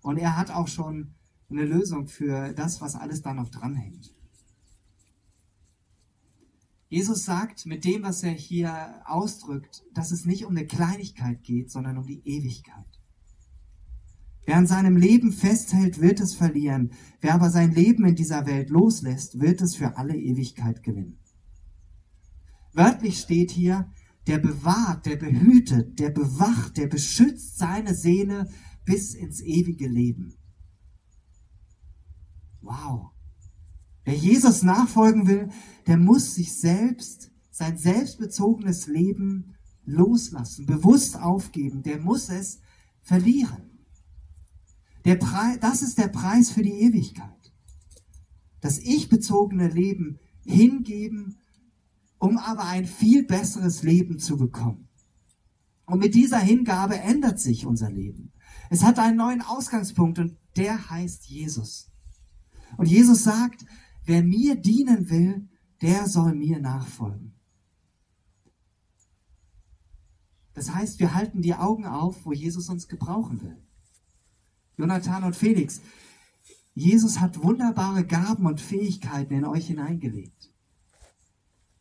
Und 0.02 0.17
er 0.17 0.38
hat 0.38 0.52
auch 0.52 0.67
schon 0.67 1.13
eine 1.49 1.65
Lösung 1.65 2.08
für 2.08 2.54
das, 2.54 2.82
was 2.82 2.95
alles 2.95 3.21
da 3.21 3.34
noch 3.34 3.49
dranhängt. 3.49 4.13
Jesus 6.89 7.23
sagt 7.23 7.65
mit 7.65 7.86
dem, 7.86 8.04
was 8.04 8.23
er 8.23 8.32
hier 8.32 9.04
ausdrückt, 9.06 9.84
dass 9.93 10.12
es 10.12 10.25
nicht 10.25 10.45
um 10.45 10.56
eine 10.56 10.65
Kleinigkeit 10.65 11.43
geht, 11.43 11.69
sondern 11.71 11.97
um 11.97 12.08
die 12.08 12.21
Ewigkeit. 12.25 12.88
Wer 14.49 14.57
an 14.57 14.65
seinem 14.65 14.97
Leben 14.97 15.31
festhält, 15.31 16.01
wird 16.01 16.19
es 16.19 16.33
verlieren. 16.33 16.89
Wer 17.21 17.35
aber 17.35 17.51
sein 17.51 17.71
Leben 17.71 18.03
in 18.07 18.15
dieser 18.15 18.47
Welt 18.47 18.71
loslässt, 18.71 19.39
wird 19.39 19.62
es 19.62 19.75
für 19.75 19.95
alle 19.95 20.17
Ewigkeit 20.17 20.81
gewinnen. 20.81 21.19
Wörtlich 22.73 23.19
steht 23.19 23.51
hier, 23.51 23.93
der 24.25 24.39
bewahrt, 24.39 25.05
der 25.05 25.17
behütet, 25.17 25.99
der 25.99 26.09
bewacht, 26.09 26.77
der 26.77 26.88
beschützt 26.88 27.59
seine 27.59 27.93
Seele 27.93 28.49
bis 28.85 29.13
ins 29.13 29.39
ewige 29.39 29.88
Leben. 29.88 30.33
Wow. 32.62 33.12
Wer 34.03 34.15
Jesus 34.15 34.63
nachfolgen 34.63 35.27
will, 35.27 35.49
der 35.85 35.97
muss 35.97 36.33
sich 36.33 36.59
selbst, 36.59 37.29
sein 37.51 37.77
selbstbezogenes 37.77 38.88
Leben 38.88 39.53
loslassen, 39.85 40.65
bewusst 40.65 41.21
aufgeben. 41.21 41.83
Der 41.83 42.01
muss 42.01 42.29
es 42.29 42.62
verlieren. 43.03 43.78
Das 45.03 45.81
ist 45.81 45.97
der 45.97 46.07
Preis 46.07 46.51
für 46.51 46.62
die 46.62 46.81
Ewigkeit. 46.81 47.53
Das 48.62 48.79
ich-bezogene 48.79 49.67
Leben 49.67 50.19
hingeben, 50.45 51.38
um 52.17 52.38
aber 52.38 52.65
ein 52.65 52.85
viel 52.85 53.25
besseres 53.25 53.83
Leben 53.83 54.19
zu 54.19 54.38
bekommen. 54.38 54.89
Und 55.85 55.99
mit 55.99 56.13
dieser 56.13 56.39
Hingabe 56.39 56.99
ändert 56.99 57.39
sich 57.39 57.65
unser 57.65 57.89
Leben. 57.89 58.31
Es 58.69 58.83
hat 58.83 58.99
einen 58.99 59.17
neuen 59.17 59.41
Ausgangspunkt 59.41 60.19
und 60.19 60.38
der 60.55 60.89
heißt 60.89 61.25
Jesus. 61.25 61.89
Und 62.77 62.88
Jesus 62.88 63.23
sagt, 63.23 63.65
Wer 64.09 64.23
mir 64.23 64.55
dienen 64.55 65.12
will, 65.12 65.47
der 65.83 66.07
soll 66.07 66.33
mir 66.33 66.59
nachfolgen. 66.59 67.35
Das 70.55 70.73
heißt, 70.73 70.99
wir 70.99 71.13
halten 71.13 71.43
die 71.43 71.53
Augen 71.53 71.85
auf, 71.85 72.25
wo 72.25 72.33
Jesus 72.33 72.69
uns 72.69 72.88
gebrauchen 72.88 73.39
will. 73.43 73.62
Jonathan 74.79 75.23
und 75.25 75.35
Felix, 75.35 75.81
Jesus 76.73 77.19
hat 77.19 77.43
wunderbare 77.43 78.05
Gaben 78.05 78.45
und 78.45 78.61
Fähigkeiten 78.61 79.33
in 79.33 79.45
euch 79.45 79.67
hineingelegt. 79.67 80.51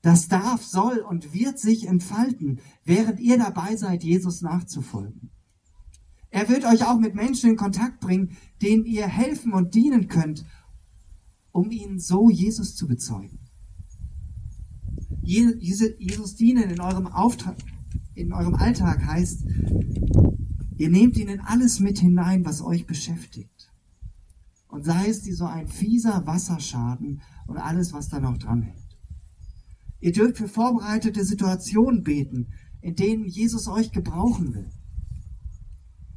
Das 0.02 0.28
darf, 0.28 0.62
soll 0.62 0.98
und 0.98 1.32
wird 1.32 1.58
sich 1.58 1.86
entfalten, 1.86 2.60
während 2.84 3.20
ihr 3.20 3.38
dabei 3.38 3.76
seid, 3.76 4.04
Jesus 4.04 4.42
nachzufolgen. 4.42 5.30
Er 6.30 6.48
wird 6.50 6.66
euch 6.66 6.84
auch 6.84 6.98
mit 6.98 7.14
Menschen 7.14 7.50
in 7.50 7.56
Kontakt 7.56 8.00
bringen, 8.00 8.36
denen 8.60 8.84
ihr 8.84 9.06
helfen 9.06 9.54
und 9.54 9.74
dienen 9.74 10.08
könnt 10.08 10.44
um 11.58 11.70
ihnen 11.70 11.98
so 11.98 12.30
Jesus 12.30 12.76
zu 12.76 12.86
bezeugen. 12.86 13.40
Jesus 15.22 16.36
dienen 16.36 16.70
in 16.70 16.80
eurem 16.80 17.06
Auftrag, 17.08 17.56
in 18.14 18.32
eurem 18.32 18.54
Alltag 18.54 19.04
heißt, 19.04 19.44
ihr 20.78 20.88
nehmt 20.88 21.16
ihnen 21.16 21.40
alles 21.40 21.80
mit 21.80 21.98
hinein, 21.98 22.44
was 22.44 22.62
euch 22.62 22.86
beschäftigt. 22.86 23.70
Und 24.68 24.84
sei 24.84 25.08
es 25.08 25.22
die 25.22 25.32
so 25.32 25.44
ein 25.44 25.68
fieser 25.68 26.26
Wasserschaden 26.26 27.20
und 27.46 27.56
alles, 27.58 27.92
was 27.92 28.08
da 28.08 28.20
noch 28.20 28.38
dranhängt. 28.38 28.96
Ihr 30.00 30.12
dürft 30.12 30.38
für 30.38 30.48
vorbereitete 30.48 31.24
Situationen 31.24 32.02
beten, 32.02 32.52
in 32.80 32.94
denen 32.94 33.26
Jesus 33.26 33.66
euch 33.66 33.90
gebrauchen 33.90 34.54
will. 34.54 34.70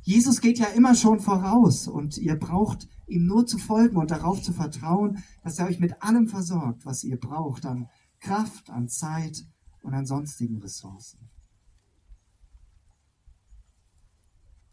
Jesus 0.03 0.41
geht 0.41 0.59
ja 0.59 0.67
immer 0.67 0.95
schon 0.95 1.19
voraus 1.19 1.87
und 1.87 2.17
ihr 2.17 2.35
braucht 2.35 2.87
ihm 3.07 3.25
nur 3.25 3.45
zu 3.45 3.57
folgen 3.57 3.97
und 3.97 4.11
darauf 4.11 4.41
zu 4.41 4.51
vertrauen, 4.51 5.23
dass 5.43 5.59
er 5.59 5.67
euch 5.67 5.79
mit 5.79 6.01
allem 6.01 6.27
versorgt, 6.27 6.85
was 6.85 7.03
ihr 7.03 7.17
braucht 7.17 7.65
an 7.65 7.87
Kraft, 8.19 8.69
an 8.69 8.87
Zeit 8.87 9.43
und 9.83 9.93
an 9.93 10.05
sonstigen 10.05 10.59
Ressourcen. 10.59 11.29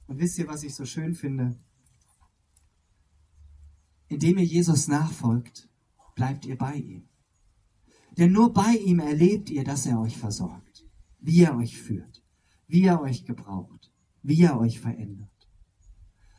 Und 0.08 0.18
wisst 0.18 0.38
ihr, 0.38 0.48
was 0.48 0.64
ich 0.64 0.74
so 0.74 0.84
schön 0.84 1.14
finde? 1.14 1.54
Indem 4.08 4.38
ihr 4.38 4.44
Jesus 4.44 4.88
nachfolgt, 4.88 5.68
bleibt 6.14 6.46
ihr 6.46 6.56
bei 6.56 6.74
ihm. 6.74 7.08
Denn 8.16 8.32
nur 8.32 8.52
bei 8.52 8.74
ihm 8.74 8.98
erlebt 8.98 9.50
ihr, 9.50 9.64
dass 9.64 9.86
er 9.86 10.00
euch 10.00 10.16
versorgt, 10.16 10.84
wie 11.20 11.42
er 11.42 11.56
euch 11.56 11.80
führt, 11.80 12.24
wie 12.66 12.84
er 12.84 13.00
euch 13.00 13.26
gebraucht, 13.26 13.92
wie 14.22 14.42
er 14.42 14.58
euch 14.58 14.80
verändert. 14.80 15.28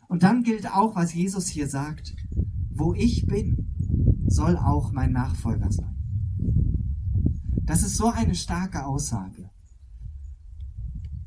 Und 0.10 0.24
dann 0.24 0.44
gilt 0.44 0.70
auch, 0.74 0.96
was 0.96 1.14
Jesus 1.14 1.48
hier 1.48 1.70
sagt, 1.70 2.16
wo 2.72 2.96
ich 2.96 3.28
bin, 3.28 4.26
soll 4.28 4.58
auch 4.58 4.92
mein 4.92 5.12
Nachfolger 5.12 5.72
sein. 5.72 5.96
Das 7.66 7.84
ist 7.84 7.98
so 7.98 8.08
eine 8.08 8.34
starke 8.34 8.86
Aussage. 8.86 9.52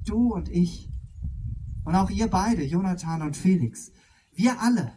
Du 0.04 0.34
und 0.34 0.48
ich 0.48 0.91
und 1.84 1.94
auch 1.94 2.10
ihr 2.10 2.28
beide, 2.28 2.64
Jonathan 2.64 3.22
und 3.22 3.36
Felix, 3.36 3.90
wir 4.34 4.60
alle 4.60 4.92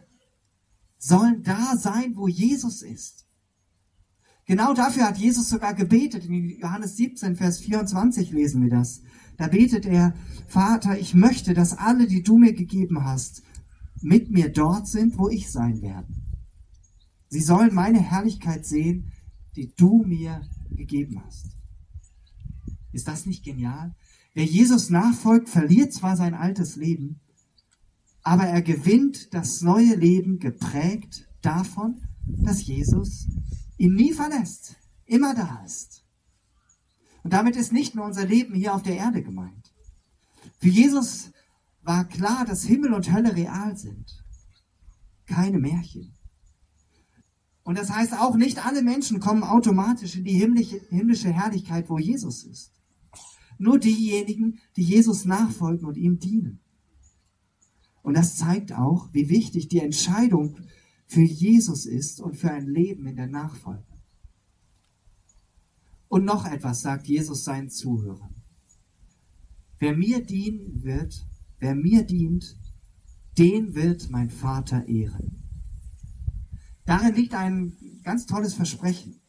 sollen 0.98 1.42
da 1.42 1.76
sein, 1.76 2.16
wo 2.16 2.28
Jesus 2.28 2.82
ist. 2.82 3.26
Genau 4.46 4.74
dafür 4.74 5.04
hat 5.06 5.18
Jesus 5.18 5.48
sogar 5.48 5.74
gebetet. 5.74 6.24
In 6.24 6.48
Johannes 6.60 6.96
17, 6.96 7.34
Vers 7.34 7.58
24 7.58 8.30
lesen 8.30 8.62
wir 8.62 8.70
das. 8.70 9.02
Da 9.36 9.48
betet 9.48 9.86
er, 9.86 10.14
Vater, 10.46 10.98
ich 10.98 11.14
möchte, 11.14 11.52
dass 11.52 11.76
alle, 11.76 12.06
die 12.06 12.22
du 12.22 12.38
mir 12.38 12.54
gegeben 12.54 13.04
hast, 13.04 13.42
mit 14.00 14.30
mir 14.30 14.50
dort 14.50 14.86
sind, 14.86 15.18
wo 15.18 15.28
ich 15.28 15.50
sein 15.50 15.82
werde. 15.82 16.12
Sie 17.28 17.40
sollen 17.40 17.74
meine 17.74 18.00
Herrlichkeit 18.00 18.64
sehen, 18.64 19.12
die 19.56 19.74
du 19.76 20.04
mir 20.06 20.42
gegeben 20.70 21.22
hast. 21.24 21.56
Ist 22.92 23.08
das 23.08 23.26
nicht 23.26 23.44
genial? 23.44 23.94
Wer 24.36 24.44
Jesus 24.44 24.90
nachfolgt, 24.90 25.48
verliert 25.48 25.94
zwar 25.94 26.14
sein 26.14 26.34
altes 26.34 26.76
Leben, 26.76 27.20
aber 28.22 28.44
er 28.44 28.60
gewinnt 28.60 29.32
das 29.32 29.62
neue 29.62 29.94
Leben 29.94 30.38
geprägt 30.38 31.26
davon, 31.40 32.02
dass 32.26 32.66
Jesus 32.66 33.28
ihn 33.78 33.94
nie 33.94 34.12
verlässt, 34.12 34.76
immer 35.06 35.34
da 35.34 35.62
ist. 35.64 36.04
Und 37.22 37.32
damit 37.32 37.56
ist 37.56 37.72
nicht 37.72 37.94
nur 37.94 38.04
unser 38.04 38.26
Leben 38.26 38.54
hier 38.54 38.74
auf 38.74 38.82
der 38.82 38.98
Erde 38.98 39.22
gemeint. 39.22 39.72
Für 40.58 40.68
Jesus 40.68 41.30
war 41.80 42.04
klar, 42.04 42.44
dass 42.44 42.64
Himmel 42.64 42.92
und 42.92 43.10
Hölle 43.10 43.34
real 43.34 43.74
sind. 43.78 44.22
Keine 45.24 45.58
Märchen. 45.58 46.12
Und 47.62 47.78
das 47.78 47.90
heißt 47.90 48.12
auch, 48.12 48.36
nicht 48.36 48.66
alle 48.66 48.82
Menschen 48.82 49.18
kommen 49.18 49.44
automatisch 49.44 50.14
in 50.14 50.24
die 50.24 50.38
himmlische, 50.38 51.32
Herrlichkeit, 51.32 51.88
wo 51.88 51.98
Jesus 51.98 52.44
ist. 52.44 52.76
Nur 53.58 53.78
diejenigen, 53.78 54.58
die 54.76 54.82
Jesus 54.82 55.24
nachfolgen 55.24 55.86
und 55.86 55.96
ihm 55.96 56.18
dienen. 56.18 56.60
Und 58.02 58.14
das 58.14 58.36
zeigt 58.36 58.72
auch, 58.72 59.08
wie 59.12 59.28
wichtig 59.28 59.68
die 59.68 59.80
Entscheidung 59.80 60.58
für 61.06 61.22
Jesus 61.22 61.86
ist 61.86 62.20
und 62.20 62.36
für 62.36 62.50
ein 62.50 62.68
Leben 62.68 63.06
in 63.06 63.16
der 63.16 63.26
Nachfolge. 63.26 63.84
Und 66.08 66.24
noch 66.24 66.46
etwas 66.46 66.82
sagt 66.82 67.08
Jesus 67.08 67.44
seinen 67.44 67.70
Zuhörern. 67.70 68.34
Wer 69.78 69.96
mir 69.96 70.24
dienen 70.24 70.82
wird, 70.82 71.26
wer 71.58 71.74
mir 71.74 72.04
dient, 72.04 72.56
den 73.38 73.74
wird 73.74 74.10
mein 74.10 74.30
Vater 74.30 74.86
ehren. 74.86 75.42
Darin 76.84 77.14
liegt 77.14 77.34
ein 77.34 77.76
ganz 78.04 78.26
tolles 78.26 78.54
Versprechen. 78.54 79.20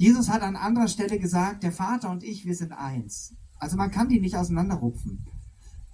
Jesus 0.00 0.30
hat 0.30 0.40
an 0.40 0.56
anderer 0.56 0.88
Stelle 0.88 1.18
gesagt, 1.18 1.62
der 1.62 1.72
Vater 1.72 2.10
und 2.10 2.24
ich, 2.24 2.46
wir 2.46 2.54
sind 2.54 2.72
eins. 2.72 3.34
Also 3.58 3.76
man 3.76 3.90
kann 3.90 4.08
die 4.08 4.18
nicht 4.18 4.34
auseinanderrupfen. 4.34 5.26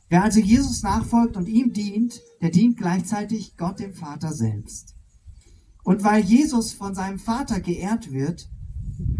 Wer 0.08 0.22
also 0.22 0.38
Jesus 0.38 0.84
nachfolgt 0.84 1.36
und 1.36 1.48
ihm 1.48 1.72
dient, 1.72 2.20
der 2.40 2.50
dient 2.50 2.76
gleichzeitig 2.76 3.56
Gott 3.56 3.80
dem 3.80 3.94
Vater 3.94 4.32
selbst. 4.32 4.94
Und 5.82 6.04
weil 6.04 6.22
Jesus 6.22 6.72
von 6.72 6.94
seinem 6.94 7.18
Vater 7.18 7.58
geehrt 7.58 8.12
wird, 8.12 8.48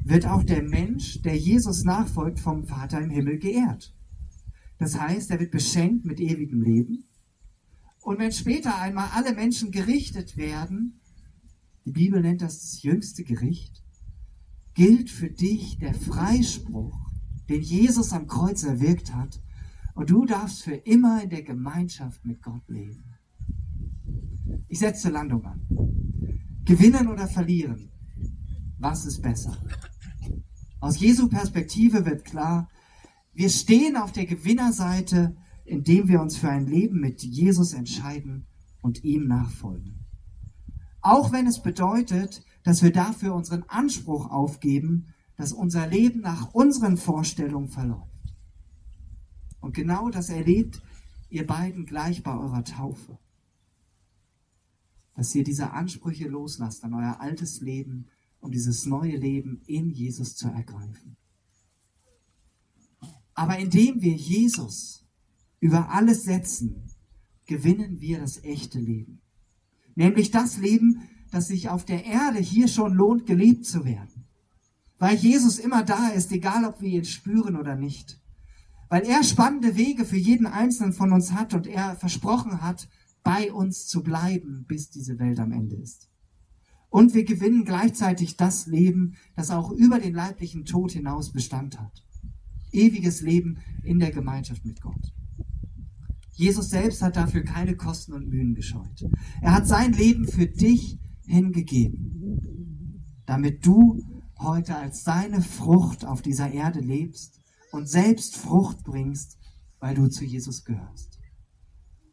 wird 0.04 0.24
auch 0.24 0.44
der 0.44 0.62
Mensch, 0.62 1.20
der 1.22 1.36
Jesus 1.36 1.82
nachfolgt, 1.82 2.38
vom 2.38 2.68
Vater 2.68 3.00
im 3.00 3.10
Himmel 3.10 3.40
geehrt. 3.40 3.92
Das 4.78 5.00
heißt, 5.00 5.32
er 5.32 5.40
wird 5.40 5.50
beschenkt 5.50 6.04
mit 6.04 6.20
ewigem 6.20 6.62
Leben. 6.62 7.08
Und 8.02 8.20
wenn 8.20 8.30
später 8.30 8.78
einmal 8.78 9.08
alle 9.14 9.34
Menschen 9.34 9.72
gerichtet 9.72 10.36
werden, 10.36 11.00
die 11.84 11.90
Bibel 11.90 12.22
nennt 12.22 12.40
das 12.40 12.60
das 12.60 12.82
jüngste 12.84 13.24
Gericht, 13.24 13.82
gilt 14.76 15.10
für 15.10 15.30
dich 15.30 15.78
der 15.78 15.94
Freispruch, 15.94 17.10
den 17.48 17.62
Jesus 17.62 18.12
am 18.12 18.26
Kreuz 18.26 18.62
erwirkt 18.62 19.14
hat, 19.14 19.40
und 19.94 20.10
du 20.10 20.26
darfst 20.26 20.62
für 20.62 20.74
immer 20.74 21.22
in 21.22 21.30
der 21.30 21.42
Gemeinschaft 21.42 22.22
mit 22.26 22.42
Gott 22.42 22.68
leben. 22.68 23.14
Ich 24.68 24.78
setze 24.78 25.08
Landung 25.08 25.46
an. 25.46 25.66
Gewinnen 26.66 27.08
oder 27.08 27.26
verlieren? 27.26 27.90
Was 28.78 29.06
ist 29.06 29.22
besser? 29.22 29.56
Aus 30.80 31.00
Jesu 31.00 31.28
Perspektive 31.28 32.04
wird 32.04 32.26
klar, 32.26 32.68
wir 33.32 33.48
stehen 33.48 33.96
auf 33.96 34.12
der 34.12 34.26
Gewinnerseite, 34.26 35.34
indem 35.64 36.08
wir 36.08 36.20
uns 36.20 36.36
für 36.36 36.50
ein 36.50 36.66
Leben 36.66 37.00
mit 37.00 37.22
Jesus 37.22 37.72
entscheiden 37.72 38.46
und 38.82 39.04
ihm 39.04 39.26
nachfolgen. 39.26 40.04
Auch 41.00 41.32
wenn 41.32 41.46
es 41.46 41.62
bedeutet, 41.62 42.44
dass 42.66 42.82
wir 42.82 42.90
dafür 42.90 43.32
unseren 43.32 43.62
Anspruch 43.62 44.28
aufgeben, 44.28 45.14
dass 45.36 45.52
unser 45.52 45.86
Leben 45.86 46.20
nach 46.20 46.52
unseren 46.52 46.96
Vorstellungen 46.96 47.68
verläuft. 47.68 48.34
Und 49.60 49.72
genau 49.72 50.10
das 50.10 50.30
erlebt 50.30 50.82
ihr 51.30 51.46
beiden 51.46 51.86
gleich 51.86 52.24
bei 52.24 52.36
eurer 52.36 52.64
Taufe. 52.64 53.20
Dass 55.14 55.32
ihr 55.36 55.44
diese 55.44 55.70
Ansprüche 55.70 56.26
loslasst 56.26 56.82
an 56.82 56.94
euer 56.94 57.20
altes 57.20 57.60
Leben, 57.60 58.08
um 58.40 58.50
dieses 58.50 58.84
neue 58.84 59.16
Leben 59.16 59.62
in 59.66 59.92
Jesus 59.92 60.34
zu 60.34 60.48
ergreifen. 60.48 61.16
Aber 63.32 63.60
indem 63.60 64.02
wir 64.02 64.14
Jesus 64.14 65.06
über 65.60 65.90
alles 65.90 66.24
setzen, 66.24 66.82
gewinnen 67.44 68.00
wir 68.00 68.18
das 68.18 68.42
echte 68.42 68.80
Leben. 68.80 69.20
Nämlich 69.94 70.32
das 70.32 70.58
Leben, 70.58 71.08
das 71.36 71.48
sich 71.48 71.68
auf 71.68 71.84
der 71.84 72.06
Erde 72.06 72.38
hier 72.38 72.66
schon 72.66 72.94
lohnt, 72.94 73.26
gelebt 73.26 73.66
zu 73.66 73.84
werden. 73.84 74.24
Weil 74.98 75.16
Jesus 75.16 75.58
immer 75.58 75.82
da 75.82 76.08
ist, 76.08 76.32
egal 76.32 76.64
ob 76.64 76.80
wir 76.80 76.88
ihn 76.88 77.04
spüren 77.04 77.56
oder 77.56 77.76
nicht. 77.76 78.18
Weil 78.88 79.02
er 79.02 79.22
spannende 79.22 79.76
Wege 79.76 80.06
für 80.06 80.16
jeden 80.16 80.46
Einzelnen 80.46 80.94
von 80.94 81.12
uns 81.12 81.32
hat 81.32 81.52
und 81.52 81.66
er 81.66 81.94
versprochen 81.96 82.62
hat, 82.62 82.88
bei 83.22 83.52
uns 83.52 83.86
zu 83.86 84.02
bleiben, 84.02 84.64
bis 84.66 84.88
diese 84.88 85.18
Welt 85.18 85.38
am 85.38 85.52
Ende 85.52 85.76
ist. 85.76 86.08
Und 86.88 87.12
wir 87.12 87.24
gewinnen 87.24 87.66
gleichzeitig 87.66 88.38
das 88.38 88.66
Leben, 88.66 89.16
das 89.34 89.50
auch 89.50 89.70
über 89.72 89.98
den 89.98 90.14
leiblichen 90.14 90.64
Tod 90.64 90.92
hinaus 90.92 91.32
Bestand 91.32 91.78
hat. 91.78 92.02
Ewiges 92.72 93.20
Leben 93.20 93.58
in 93.82 93.98
der 93.98 94.10
Gemeinschaft 94.10 94.64
mit 94.64 94.80
Gott. 94.80 95.12
Jesus 96.32 96.70
selbst 96.70 97.02
hat 97.02 97.16
dafür 97.16 97.42
keine 97.42 97.76
Kosten 97.76 98.14
und 98.14 98.26
Mühen 98.26 98.54
gescheut. 98.54 99.04
Er 99.42 99.52
hat 99.52 99.66
sein 99.66 99.92
Leben 99.92 100.26
für 100.26 100.46
dich 100.46 100.98
hingegeben, 101.26 103.04
damit 103.26 103.66
du 103.66 104.02
heute 104.38 104.76
als 104.76 105.04
seine 105.04 105.42
Frucht 105.42 106.04
auf 106.04 106.22
dieser 106.22 106.50
Erde 106.50 106.80
lebst 106.80 107.40
und 107.72 107.88
selbst 107.88 108.36
Frucht 108.36 108.84
bringst, 108.84 109.38
weil 109.80 109.94
du 109.94 110.08
zu 110.08 110.24
Jesus 110.24 110.64
gehörst. 110.64 111.18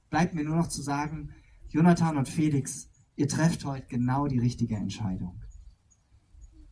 Bleibt 0.10 0.36
mir 0.36 0.44
nur 0.44 0.56
noch 0.56 0.68
zu 0.68 0.82
sagen, 0.82 1.30
Jonathan 1.70 2.18
und 2.18 2.30
Felix, 2.30 2.90
ihr 3.16 3.28
trefft 3.28 3.66
heute 3.66 3.88
genau 3.88 4.28
die 4.28 4.40
richtige 4.40 4.76
Entscheidung. 4.76 5.42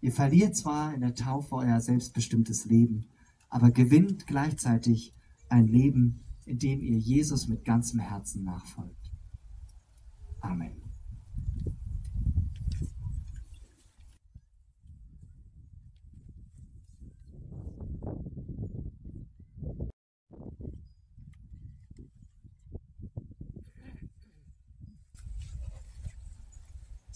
Ihr 0.01 0.11
verliert 0.11 0.55
zwar 0.55 0.93
in 0.93 1.01
der 1.01 1.15
Taufe 1.15 1.55
euer 1.55 1.79
selbstbestimmtes 1.79 2.65
Leben, 2.65 3.05
aber 3.49 3.71
gewinnt 3.71 4.25
gleichzeitig 4.25 5.13
ein 5.49 5.67
Leben, 5.67 6.23
indem 6.45 6.81
ihr 6.81 6.97
Jesus 6.97 7.47
mit 7.47 7.65
ganzem 7.65 7.99
Herzen 7.99 8.43
nachfolgt. 8.43 9.11
Amen. 10.39 10.80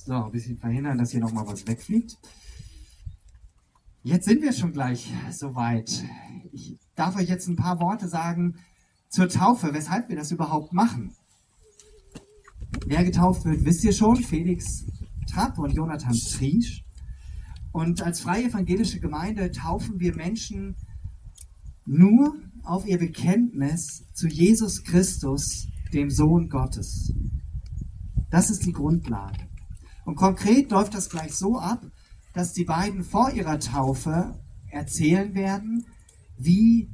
So, 0.06 0.14
ein 0.14 0.32
bisschen 0.32 0.60
verhindern, 0.60 1.00
dass 1.00 1.10
hier 1.10 1.20
nochmal 1.20 1.48
was 1.48 1.66
wegfliegt. 1.66 2.16
Jetzt 4.04 4.26
sind 4.26 4.44
wir 4.44 4.54
schon 4.54 4.72
gleich 4.72 5.12
soweit. 5.32 6.06
Ich 6.52 6.78
darf 6.94 7.16
euch 7.16 7.28
jetzt 7.28 7.48
ein 7.48 7.56
paar 7.56 7.80
Worte 7.80 8.08
sagen 8.08 8.60
zur 9.10 9.30
Taufe, 9.30 9.74
weshalb 9.74 10.10
wir 10.10 10.16
das 10.16 10.30
überhaupt 10.30 10.74
machen. 10.74 11.16
Wer 12.86 13.04
getauft 13.04 13.46
wird, 13.46 13.66
wisst 13.66 13.84
ihr 13.84 13.94
schon, 13.94 14.18
Felix 14.18 14.86
Trapp 15.28 15.58
und 15.58 15.74
Jonathan 15.74 16.14
Triesch. 16.14 16.84
Und 17.72 18.04
als 18.04 18.20
freie 18.20 18.46
evangelische 18.46 19.00
Gemeinde 19.00 19.50
taufen 19.50 20.00
wir 20.00 20.16
Menschen 20.16 20.76
nur 21.88 22.36
auf 22.62 22.86
ihr 22.86 23.00
Bekenntnis 23.00 24.06
zu 24.14 24.28
Jesus 24.28 24.84
Christus, 24.84 25.68
dem 25.94 26.12
Sohn 26.12 26.48
Gottes. 26.48 27.12
Das 28.30 28.52
ist 28.52 28.68
die 28.68 28.72
Grundlage. 28.72 29.55
Und 30.06 30.16
konkret 30.16 30.72
läuft 30.72 30.94
das 30.94 31.10
gleich 31.10 31.34
so 31.34 31.60
ab, 31.60 31.86
dass 32.34 32.54
die 32.54 32.66
beiden 32.66 33.04
vor 33.04 33.32
ihrer 33.32 33.60
Taufe 33.60 34.40
erzählen 34.70 35.34
werden, 35.34 35.86
wie 36.38 36.90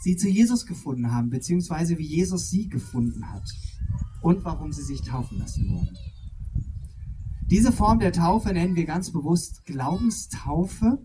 sie 0.00 0.16
zu 0.16 0.28
Jesus 0.28 0.66
gefunden 0.66 1.12
haben, 1.12 1.30
beziehungsweise 1.30 1.98
wie 1.98 2.06
Jesus 2.06 2.48
sie 2.50 2.68
gefunden 2.68 3.30
hat 3.30 3.44
und 4.22 4.44
warum 4.44 4.72
sie 4.72 4.82
sich 4.82 5.02
taufen 5.02 5.38
lassen 5.38 5.68
wollen. 5.70 5.96
Diese 7.50 7.72
Form 7.72 7.98
der 7.98 8.12
Taufe 8.12 8.52
nennen 8.52 8.76
wir 8.76 8.84
ganz 8.84 9.10
bewusst 9.10 9.64
Glaubenstaufe, 9.64 10.98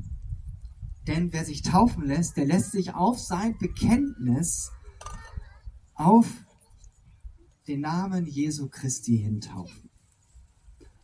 denn 1.08 1.32
wer 1.32 1.46
sich 1.46 1.62
taufen 1.62 2.06
lässt, 2.06 2.38
der 2.38 2.46
lässt 2.46 2.72
sich 2.72 2.94
auf 2.94 3.20
sein 3.20 3.58
Bekenntnis 3.58 4.72
auf 5.94 6.28
den 7.68 7.82
Namen 7.82 8.26
Jesu 8.26 8.68
Christi 8.70 9.18
hintaufen. 9.18 9.83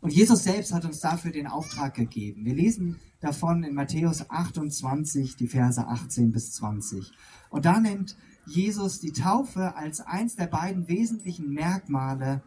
Und 0.02 0.14
Jesus 0.14 0.44
selbst 0.44 0.74
hat 0.74 0.86
uns 0.86 1.00
dafür 1.00 1.32
den 1.32 1.48
Auftrag 1.48 1.94
gegeben. 1.94 2.46
Wir 2.46 2.56
lesen 2.56 3.00
davon 3.20 3.64
in 3.64 3.74
Matthäus 3.74 4.30
28, 4.30 5.36
die 5.36 5.48
Verse 5.48 5.86
18 5.86 6.32
bis 6.32 6.54
20. 6.54 7.12
Und 7.50 7.66
da 7.66 7.80
nennt 7.80 8.16
Jesus 8.46 9.00
die 9.00 9.12
Taufe 9.12 9.76
als 9.76 10.00
eins 10.00 10.36
der 10.36 10.48
beiden 10.48 10.88
wesentlichen 10.88 11.54
Merkmale, 11.54 12.42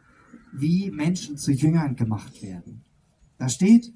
wie 0.52 0.90
Menschen 0.90 1.36
zu 1.36 1.52
Jüngern 1.52 1.94
gemacht 1.96 2.42
werden. 2.42 2.82
Da 3.38 3.48
steht, 3.48 3.92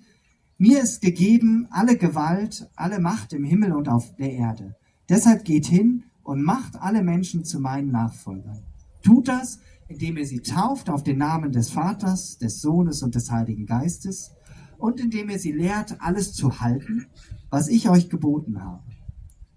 mir 0.59 0.83
ist 0.83 1.01
gegeben 1.01 1.67
alle 1.71 1.97
Gewalt, 1.97 2.69
alle 2.77 3.01
Macht 3.01 3.33
im 3.33 3.45
Himmel 3.45 3.73
und 3.73 3.89
auf 3.89 4.15
der 4.17 4.33
Erde. 4.33 4.75
Deshalb 5.09 5.45
geht 5.45 5.67
hin 5.67 6.05
und 6.23 6.43
macht 6.43 6.77
alle 6.77 7.03
Menschen 7.03 7.45
zu 7.45 7.61
meinen 7.61 7.91
Nachfolgern. 7.91 8.63
Tut 9.03 9.29
das, 9.29 9.61
indem 9.89 10.17
ihr 10.17 10.27
sie 10.27 10.41
tauft 10.41 10.91
auf 10.91 11.03
den 11.03 11.19
Namen 11.19 11.53
des 11.53 11.71
Vaters, 11.71 12.39
des 12.39 12.61
Sohnes 12.61 13.03
und 13.03 13.15
des 13.15 13.31
Heiligen 13.31 13.67
Geistes 13.67 14.33
und 14.79 15.01
indem 15.01 15.31
ihr 15.31 15.39
sie 15.39 15.53
lehrt, 15.53 16.01
alles 16.01 16.33
zu 16.33 16.61
halten, 16.61 17.07
was 17.51 17.69
ich 17.69 17.89
euch 17.89 18.09
geboten 18.09 18.63
habe. 18.63 18.83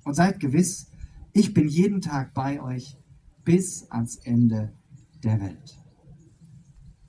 Und 0.04 0.14
seid 0.14 0.40
gewiss, 0.40 0.88
ich 1.34 1.54
bin 1.54 1.68
jeden 1.68 2.02
Tag 2.02 2.34
bei 2.34 2.62
euch 2.62 2.98
bis 3.44 3.90
ans 3.90 4.18
Ende 4.18 4.74
der 5.24 5.42
Welt. 5.42 5.79